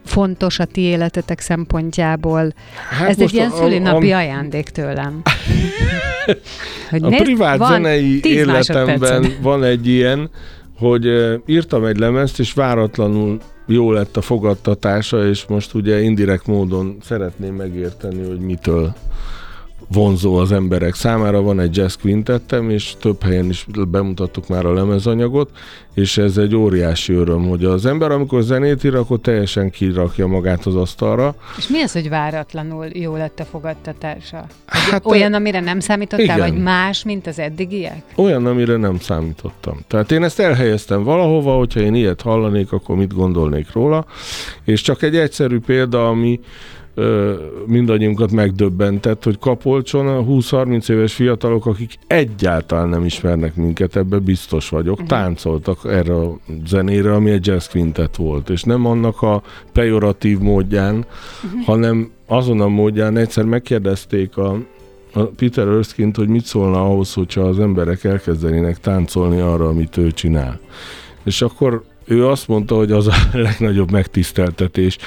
Fontos 0.05 0.59
a 0.59 0.65
ti 0.65 0.81
életetek 0.81 1.39
szempontjából. 1.39 2.53
Hát 2.89 3.09
Ez 3.09 3.19
egy 3.19 3.33
ilyen 3.33 3.51
szülinapi 3.51 4.11
a, 4.11 4.15
a... 4.15 4.19
ajándék 4.19 4.69
tőlem. 4.69 5.21
hogy 6.89 7.03
a 7.03 7.09
nézd, 7.09 7.23
privát 7.23 7.57
van 7.57 7.71
zenei 7.71 8.19
életemben 8.23 9.25
van 9.41 9.63
egy 9.63 9.87
ilyen, 9.87 10.29
hogy 10.77 11.05
írtam 11.45 11.85
egy 11.85 11.97
lemezt, 11.97 12.39
és 12.39 12.53
váratlanul 12.53 13.39
jó 13.67 13.91
lett 13.91 14.17
a 14.17 14.21
fogadtatása, 14.21 15.27
és 15.27 15.45
most 15.45 15.73
ugye 15.73 16.01
indirekt 16.01 16.47
módon 16.47 16.97
szeretném 17.01 17.55
megérteni, 17.55 18.27
hogy 18.27 18.39
mitől 18.39 18.93
vonzó 19.93 20.36
az 20.36 20.51
emberek 20.51 20.95
számára. 20.95 21.41
Van 21.41 21.60
egy 21.60 21.75
jazz 21.75 21.95
quintettem, 21.95 22.69
és 22.69 22.95
több 22.99 23.23
helyen 23.23 23.49
is 23.49 23.65
bemutattuk 23.88 24.47
már 24.47 24.65
a 24.65 24.73
lemezanyagot, 24.73 25.49
és 25.93 26.17
ez 26.17 26.38
egy 26.38 26.56
óriási 26.56 27.13
öröm, 27.13 27.47
hogy 27.47 27.65
az 27.65 27.86
ember, 27.86 28.12
amikor 28.12 28.41
zenét 28.41 28.84
ír, 28.84 28.95
akkor 28.95 29.19
teljesen 29.19 29.69
kirakja 29.69 30.27
magát 30.27 30.65
az 30.65 30.75
asztalra. 30.75 31.36
És 31.58 31.67
mi 31.67 31.82
az, 31.82 31.91
hogy 31.91 32.10
váratlanul 32.10 32.86
jó 32.93 33.15
lett 33.15 33.39
a 33.39 33.45
fogadtatása? 33.45 34.45
Hát, 34.65 35.06
olyan, 35.06 35.34
amire 35.34 35.60
nem 35.60 35.80
számítottál, 35.80 36.38
igen. 36.38 36.39
vagy 36.39 36.62
más, 36.62 37.04
mint 37.04 37.27
az 37.27 37.39
eddigiek? 37.39 38.04
Olyan, 38.15 38.45
amire 38.45 38.75
nem 38.75 38.99
számítottam. 38.99 39.80
Tehát 39.88 40.12
én 40.12 40.23
ezt 40.23 40.39
elhelyeztem 40.39 41.04
valahova, 41.04 41.58
hogyha 41.58 41.80
én 41.80 41.93
ilyet 41.93 42.21
hallanék, 42.21 42.71
akkor 42.71 42.95
mit 42.95 43.13
gondolnék 43.13 43.71
róla, 43.73 44.06
és 44.63 44.82
csak 44.82 45.01
egy 45.01 45.15
egyszerű 45.15 45.60
példa, 45.60 46.08
ami 46.08 46.39
mindannyiunkat 47.65 48.32
megdöbbentett, 48.32 49.23
hogy 49.23 49.39
Kapolcson 49.39 50.08
a 50.08 50.23
20-30 50.23 50.89
éves 50.89 51.13
fiatalok, 51.13 51.65
akik 51.65 51.93
egyáltalán 52.08 52.89
nem 52.89 53.06
ismernek 53.06 53.56
minket, 53.56 53.95
ebbe 53.95 54.17
biztos 54.17 54.69
vagyok, 54.69 54.93
uh-huh. 54.93 55.08
táncoltak 55.08 55.80
erre 55.86 56.15
a 56.15 56.38
zenére, 56.65 57.13
ami 57.13 57.32
egy 57.32 57.47
jazz 57.47 57.67
quintet 57.67 58.15
volt, 58.15 58.49
és 58.49 58.63
nem 58.63 58.86
annak 58.86 59.21
a 59.21 59.41
pejoratív 59.73 60.39
módján, 60.39 60.95
uh-huh. 60.95 61.63
hanem 61.65 62.12
azon 62.27 62.62
a 62.62 62.67
módján 62.67 63.17
egyszer 63.17 63.45
megkérdezték 63.45 64.38
a, 64.38 64.58
a 65.13 65.21
Peter 65.23 65.67
Erskine-t, 65.67 66.15
hogy 66.15 66.27
mit 66.27 66.45
szólna 66.45 66.82
ahhoz, 66.82 67.13
hogyha 67.13 67.41
az 67.41 67.60
emberek 67.60 68.04
elkezdenének 68.04 68.80
táncolni 68.80 69.39
arra, 69.39 69.67
amit 69.67 69.97
ő 69.97 70.12
csinál. 70.12 70.60
És 71.23 71.41
akkor 71.41 71.84
ő 72.12 72.28
azt 72.28 72.47
mondta, 72.47 72.76
hogy 72.76 72.91
az 72.91 73.08
a 73.08 73.13
legnagyobb 73.38 73.91
megtiszteltetés, 73.91 74.97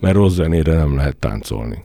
mert 0.00 0.14
rossz 0.14 0.34
zenére 0.34 0.74
nem 0.74 0.96
lehet 0.96 1.16
táncolni. 1.16 1.84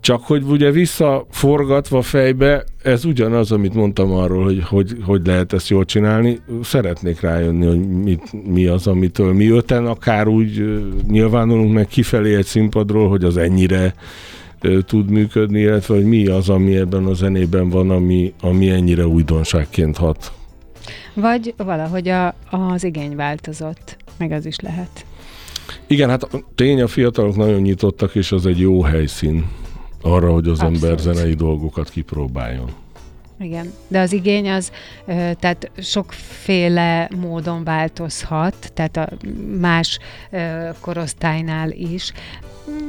Csak 0.00 0.22
hogy 0.24 0.42
ugye 0.42 0.70
visszaforgatva 0.70 2.02
fejbe, 2.02 2.64
ez 2.82 3.04
ugyanaz, 3.04 3.52
amit 3.52 3.74
mondtam 3.74 4.12
arról, 4.12 4.44
hogy, 4.44 4.62
hogy 4.64 4.96
hogy 5.02 5.26
lehet 5.26 5.52
ezt 5.52 5.68
jól 5.68 5.84
csinálni. 5.84 6.40
Szeretnék 6.62 7.20
rájönni, 7.20 7.66
hogy 7.66 7.88
mit, 7.88 8.46
mi 8.52 8.66
az, 8.66 8.86
amitől 8.86 9.32
mi 9.32 9.50
öten 9.50 9.86
akár 9.86 10.28
úgy 10.28 10.80
nyilvánulunk 11.08 11.72
meg 11.72 11.86
kifelé 11.86 12.36
egy 12.36 12.44
színpadról, 12.44 13.08
hogy 13.08 13.24
az 13.24 13.36
ennyire 13.36 13.94
tud 14.86 15.10
működni, 15.10 15.60
illetve 15.60 15.94
hogy 15.94 16.04
mi 16.04 16.26
az, 16.26 16.48
ami 16.48 16.76
ebben 16.76 17.04
a 17.04 17.14
zenében 17.14 17.68
van, 17.68 17.90
ami, 17.90 18.32
ami 18.40 18.70
ennyire 18.70 19.06
újdonságként 19.06 19.96
hat 19.96 20.32
vagy 21.20 21.54
valahogy 21.56 22.08
a, 22.08 22.34
az 22.50 22.84
igény 22.84 23.16
változott, 23.16 23.96
meg 24.16 24.32
az 24.32 24.46
is 24.46 24.58
lehet. 24.60 25.04
Igen, 25.86 26.08
hát 26.08 26.28
tény, 26.54 26.80
a 26.82 26.86
fiatalok 26.86 27.36
nagyon 27.36 27.60
nyitottak, 27.60 28.14
és 28.14 28.32
az 28.32 28.46
egy 28.46 28.58
jó 28.58 28.82
helyszín 28.82 29.48
arra, 30.02 30.32
hogy 30.32 30.48
az 30.48 30.60
Abszolút. 30.60 30.82
ember 30.82 30.98
zenei 30.98 31.34
dolgokat 31.34 31.90
kipróbáljon. 31.90 32.70
Igen, 33.42 33.72
de 33.88 34.00
az 34.00 34.12
igény 34.12 34.50
az, 34.50 34.72
tehát 35.06 35.70
sokféle 35.76 37.08
módon 37.16 37.64
változhat, 37.64 38.72
tehát 38.74 38.96
a 38.96 39.08
más 39.60 39.98
korosztálynál 40.80 41.70
is. 41.70 42.12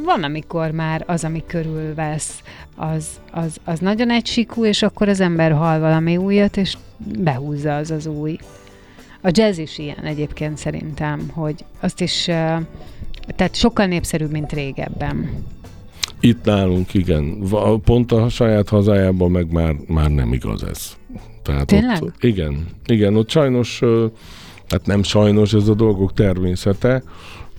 Van, 0.05 0.23
amikor 0.23 0.71
már 0.71 1.03
az, 1.07 1.23
ami 1.23 1.43
körülvesz, 1.47 2.41
az, 2.75 3.07
az, 3.31 3.57
az 3.63 3.79
nagyon 3.79 4.09
egysíkú, 4.11 4.65
és 4.65 4.81
akkor 4.81 5.07
az 5.09 5.19
ember 5.19 5.51
hall 5.51 5.79
valami 5.79 6.17
újat, 6.17 6.57
és 6.57 6.77
behúzza 6.97 7.75
az 7.75 7.91
az 7.91 8.05
új. 8.05 8.37
A 9.21 9.29
jazz 9.31 9.57
is 9.57 9.77
ilyen 9.77 10.03
egyébként 10.03 10.57
szerintem, 10.57 11.29
hogy 11.33 11.65
azt 11.79 12.01
is, 12.01 12.23
tehát 13.35 13.55
sokkal 13.55 13.85
népszerűbb, 13.85 14.31
mint 14.31 14.53
régebben. 14.53 15.45
Itt 16.21 16.43
nálunk 16.43 16.93
igen. 16.93 17.43
Pont 17.83 18.11
a 18.11 18.29
saját 18.29 18.69
hazájában 18.69 19.31
meg 19.31 19.51
már, 19.51 19.75
már 19.87 20.09
nem 20.09 20.33
igaz 20.33 20.63
ez. 20.63 20.97
Tehát 21.43 21.65
Tényleg? 21.65 22.01
Ott, 22.01 22.23
igen, 22.23 22.65
igen, 22.85 23.15
ott 23.15 23.29
sajnos 23.29 23.79
Tehát 24.67 24.85
nem 24.85 25.03
sajnos 25.03 25.53
ez 25.53 25.67
a 25.67 25.73
dolgok 25.73 26.13
természete. 26.13 27.03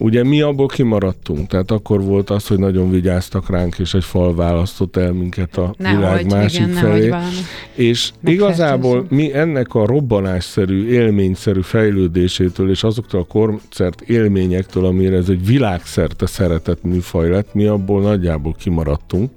Ugye 0.02 0.24
mi 0.24 0.40
abból 0.40 0.66
kimaradtunk, 0.66 1.46
tehát 1.46 1.70
akkor 1.70 2.02
volt 2.02 2.31
az, 2.31 2.46
hogy 2.46 2.58
nagyon 2.58 2.90
vigyáztak 2.90 3.50
ránk, 3.50 3.79
és 3.79 3.94
egy 3.94 4.04
fal 4.04 4.35
választott 4.35 4.96
el 4.96 5.12
minket 5.12 5.56
a 5.56 5.74
Nehogy, 5.79 5.98
világ 5.98 6.31
másik 6.31 6.60
igen, 6.60 6.72
felé. 6.72 7.08
valami. 7.08 7.27
És 7.74 8.12
igazából 8.24 9.06
mi 9.08 9.35
ennek 9.35 9.74
a 9.74 9.87
robbanásszerű, 9.87 10.88
élményszerű 10.88 11.60
fejlődésétől 11.60 12.70
és 12.70 12.85
azoktól 12.85 13.20
a 13.20 13.24
koncert 13.24 14.00
élményektől, 14.00 14.85
amire 14.85 15.16
ez 15.16 15.29
egy 15.29 15.46
világszerte 15.46 16.27
szeretett 16.27 16.83
műfaj 16.83 17.29
lett, 17.29 17.54
mi 17.54 17.66
abból 17.66 18.02
nagyjából 18.02 18.54
kimaradtunk 18.58 19.31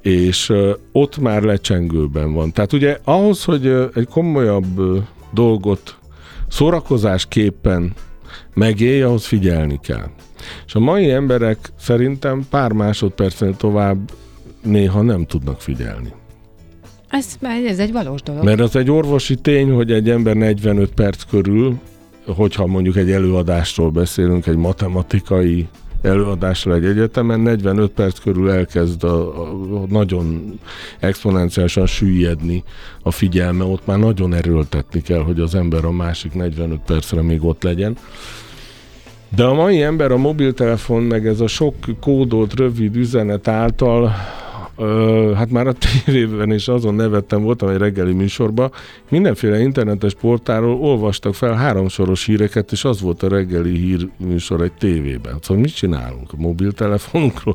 és 0.00 0.52
ott 0.92 1.18
már 1.18 1.42
lecsengőben 1.42 2.32
van. 2.32 2.52
Tehát 2.52 2.72
ugye 2.72 2.98
ahhoz, 3.04 3.44
hogy 3.44 3.66
egy 3.94 4.08
komolyabb 4.10 4.80
dolgot 5.32 5.98
szórakozásképpen 6.48 7.92
megélj, 8.56 9.02
ahhoz 9.02 9.26
figyelni 9.26 9.78
kell. 9.82 10.08
És 10.66 10.74
a 10.74 10.78
mai 10.78 11.10
emberek 11.10 11.58
szerintem 11.78 12.46
pár 12.50 12.72
másodpercen 12.72 13.54
tovább 13.56 14.10
néha 14.62 15.02
nem 15.02 15.26
tudnak 15.26 15.60
figyelni. 15.60 16.12
Ez, 17.08 17.36
ez 17.66 17.78
egy 17.78 17.92
valós 17.92 18.22
dolog. 18.22 18.44
Mert 18.44 18.60
az 18.60 18.76
egy 18.76 18.90
orvosi 18.90 19.34
tény, 19.34 19.70
hogy 19.70 19.92
egy 19.92 20.10
ember 20.10 20.36
45 20.36 20.90
perc 20.90 21.22
körül, 21.22 21.78
hogyha 22.26 22.66
mondjuk 22.66 22.96
egy 22.96 23.10
előadásról 23.10 23.90
beszélünk, 23.90 24.46
egy 24.46 24.56
matematikai 24.56 25.68
előadásra 26.02 26.74
egy 26.74 26.84
egyetemen, 26.84 27.40
45 27.40 27.90
perc 27.90 28.18
körül 28.18 28.50
elkezd 28.50 29.04
a, 29.04 29.42
a, 29.42 29.50
a 29.82 29.86
nagyon 29.88 30.58
exponenciálisan 31.00 31.86
süllyedni 31.86 32.64
a 33.02 33.10
figyelme, 33.10 33.64
ott 33.64 33.86
már 33.86 33.98
nagyon 33.98 34.34
erőltetni 34.34 35.02
kell, 35.02 35.22
hogy 35.22 35.40
az 35.40 35.54
ember 35.54 35.84
a 35.84 35.90
másik 35.90 36.34
45 36.34 36.78
percre 36.86 37.22
még 37.22 37.44
ott 37.44 37.62
legyen. 37.62 37.96
De 39.36 39.42
a 39.42 39.52
mai 39.52 39.82
ember 39.82 40.10
a 40.10 40.16
mobiltelefon, 40.16 41.02
meg 41.02 41.26
ez 41.26 41.40
a 41.40 41.46
sok 41.46 41.74
kódolt 42.00 42.54
rövid 42.54 42.96
üzenet 42.96 43.48
által 43.48 44.14
Ö, 44.78 45.32
hát 45.36 45.50
már 45.50 45.66
a 45.66 45.72
tévében 46.04 46.52
is 46.52 46.68
azon 46.68 46.94
nevettem, 46.94 47.42
voltam 47.42 47.68
egy 47.68 47.76
reggeli 47.76 48.12
műsorban, 48.12 48.72
mindenféle 49.10 49.60
internetes 49.60 50.14
portáról 50.14 50.74
olvastak 50.80 51.34
fel 51.34 51.52
háromsoros 51.54 52.24
híreket, 52.24 52.72
és 52.72 52.84
az 52.84 53.00
volt 53.00 53.22
a 53.22 53.28
reggeli 53.28 53.76
hír 53.78 54.08
műsor 54.16 54.60
egy 54.60 54.72
tévében. 54.72 55.38
Szóval 55.40 55.62
mit 55.62 55.74
csinálunk? 55.74 56.32
A 56.32 56.36
mobiltelefonunkról 56.36 57.54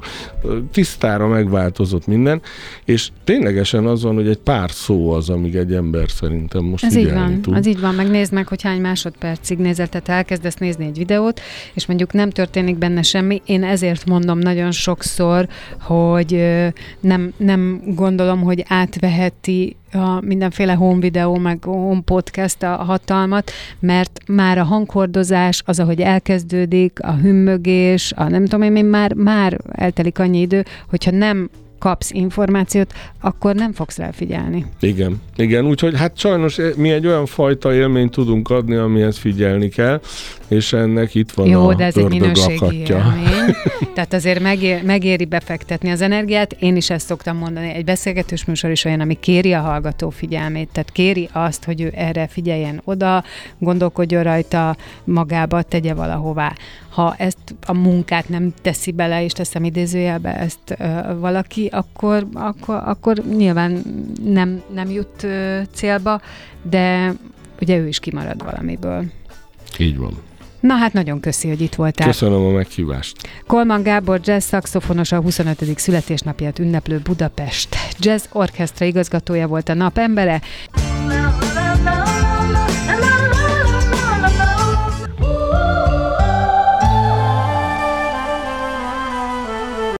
tisztára 0.72 1.28
megváltozott 1.28 2.08
minden, 2.08 2.42
és 2.86 3.10
ténylegesen 3.24 3.86
az 3.86 4.04
van, 4.04 4.16
hogy 4.16 4.28
egy 4.28 4.38
pár 4.38 4.72
szó 4.72 5.12
az, 5.12 5.30
amíg 5.30 5.56
egy 5.56 5.74
ember 5.74 6.10
szerintem 6.10 6.64
most 6.64 6.84
Ez 6.84 6.96
így 6.96 7.14
van, 7.14 7.42
tud. 7.42 7.56
az 7.56 7.68
így 7.68 7.80
van, 7.80 7.96
megnézd 7.96 8.34
meg, 8.34 8.48
hogy 8.48 8.62
hány 8.62 8.82
másodpercig 8.82 9.58
nézel, 9.58 9.88
tehát 9.88 10.10
elkezdesz 10.10 10.56
nézni 10.56 10.86
egy 10.86 10.98
videót, 10.98 11.40
és 11.74 11.86
mondjuk 11.86 12.14
nem 12.14 12.30
történik 12.30 12.78
benne 12.78 13.02
semmi. 13.02 13.42
Én 13.46 13.64
ezért 13.64 14.06
mondom 14.06 14.38
nagyon 14.38 14.72
sokszor, 14.72 15.48
hogy 15.80 16.34
ö, 16.34 16.68
nem, 17.12 17.34
nem 17.38 17.82
gondolom, 17.86 18.42
hogy 18.42 18.66
átveheti 18.68 19.76
a 19.92 20.26
mindenféle 20.26 20.74
home 20.74 21.00
videó, 21.00 21.36
meg 21.36 21.64
home 21.64 22.02
podcast 22.06 22.64
a 22.64 22.76
hatalmat, 22.76 23.52
mert 23.80 24.20
már 24.28 24.58
a 24.58 24.64
hanghordozás, 24.64 25.62
az, 25.66 25.80
ahogy 25.80 26.02
elkezdődik, 26.02 27.00
a 27.04 27.12
hümmögés, 27.12 28.14
a 28.16 28.24
nem 28.30 28.46
tudom 28.46 28.76
én, 28.76 28.86
már, 28.86 29.14
már 29.14 29.60
eltelik 29.72 30.20
annyi 30.20 30.40
idő, 30.40 30.66
hogyha 30.90 31.12
nem 31.12 31.50
kapsz 31.82 32.12
információt, 32.12 32.94
akkor 33.22 33.56
nem 33.56 33.74
fogsz 33.74 33.98
rá 33.98 34.12
figyelni. 34.12 34.66
Igen, 34.80 35.22
igen, 35.36 35.66
úgyhogy 35.66 35.98
hát 35.98 36.18
sajnos 36.18 36.58
mi 36.76 36.90
egy 36.90 37.08
olyan 37.08 37.26
fajta 37.26 37.74
élményt 37.74 38.12
tudunk 38.12 38.50
adni, 38.50 38.76
amihez 38.76 39.18
figyelni 39.18 39.70
kell, 39.70 40.02
és 40.48 40.74
ennek 40.74 41.16
itt 41.16 41.32
van 41.32 41.48
Jó, 41.48 41.70
a 41.70 41.76
de 41.76 41.84
ez 41.84 41.98
egy 41.98 42.08
minőségi 42.10 42.58
lakatja. 42.60 42.98
élmény. 42.98 43.56
Tehát 43.96 44.14
azért 44.14 44.40
megér, 44.40 44.84
megéri 44.84 45.26
befektetni 45.26 45.90
az 45.90 46.02
energiát. 46.02 46.56
Én 46.60 46.76
is 46.76 46.90
ezt 46.90 47.06
szoktam 47.06 47.38
mondani. 47.38 47.74
Egy 47.74 47.86
beszélgetős 47.86 48.46
műsor 48.46 48.72
is 48.72 48.86
olyan, 48.86 49.00
ami 49.00 49.20
kéri 49.20 49.54
a 49.54 49.60
hallgató 49.62 50.10
figyelmét. 50.10 50.70
Tehát 50.72 50.92
kéri 50.92 51.30
azt, 51.32 51.64
hogy 51.64 51.82
ő 51.82 51.92
erre 51.96 52.28
figyeljen 52.28 52.82
oda, 52.84 53.24
gondolkodjon 53.58 54.24
rajta, 54.24 54.76
magába 55.04 55.62
tegye 55.62 55.94
valahová. 55.94 56.54
Ha 56.92 57.16
ezt 57.18 57.56
a 57.66 57.74
munkát 57.74 58.30
nem 58.30 58.54
teszi 58.62 58.92
bele, 58.92 59.24
és 59.24 59.32
teszem 59.32 59.64
idézőjelbe 59.64 60.38
ezt 60.38 60.76
ö, 60.78 61.18
valaki, 61.20 61.70
akkor, 61.72 62.28
akkor, 62.34 62.82
akkor 62.86 63.18
nyilván 63.18 63.82
nem, 64.24 64.62
nem 64.74 64.90
jut 64.90 65.24
ö, 65.24 65.62
célba, 65.74 66.22
de 66.62 67.14
ugye 67.62 67.78
ő 67.78 67.88
is 67.88 68.00
kimarad 68.00 68.44
valamiből. 68.44 69.06
Így 69.78 69.98
van. 69.98 70.18
Na 70.60 70.76
hát 70.76 70.94
nagyon 70.94 71.20
köszi, 71.20 71.48
hogy 71.48 71.62
itt 71.62 71.76
voltál. 71.76 72.08
Köszönöm 72.08 72.46
a 72.46 72.50
meghívást. 72.50 73.16
Kolman 73.48 73.84
Gábor 73.84 74.20
jazz 74.24 74.46
szaxofonos 74.46 75.12
a 75.12 75.22
25. 75.22 75.80
születésnapját 75.80 76.60
ünneplő 76.60 77.00
Budapest 77.04 77.76
Jazz 78.00 78.26
Orchestra 78.32 78.86
igazgatója 78.86 79.48
volt 79.48 79.70
a 79.70 79.74
nap 79.74 79.98
embere. 79.98 80.42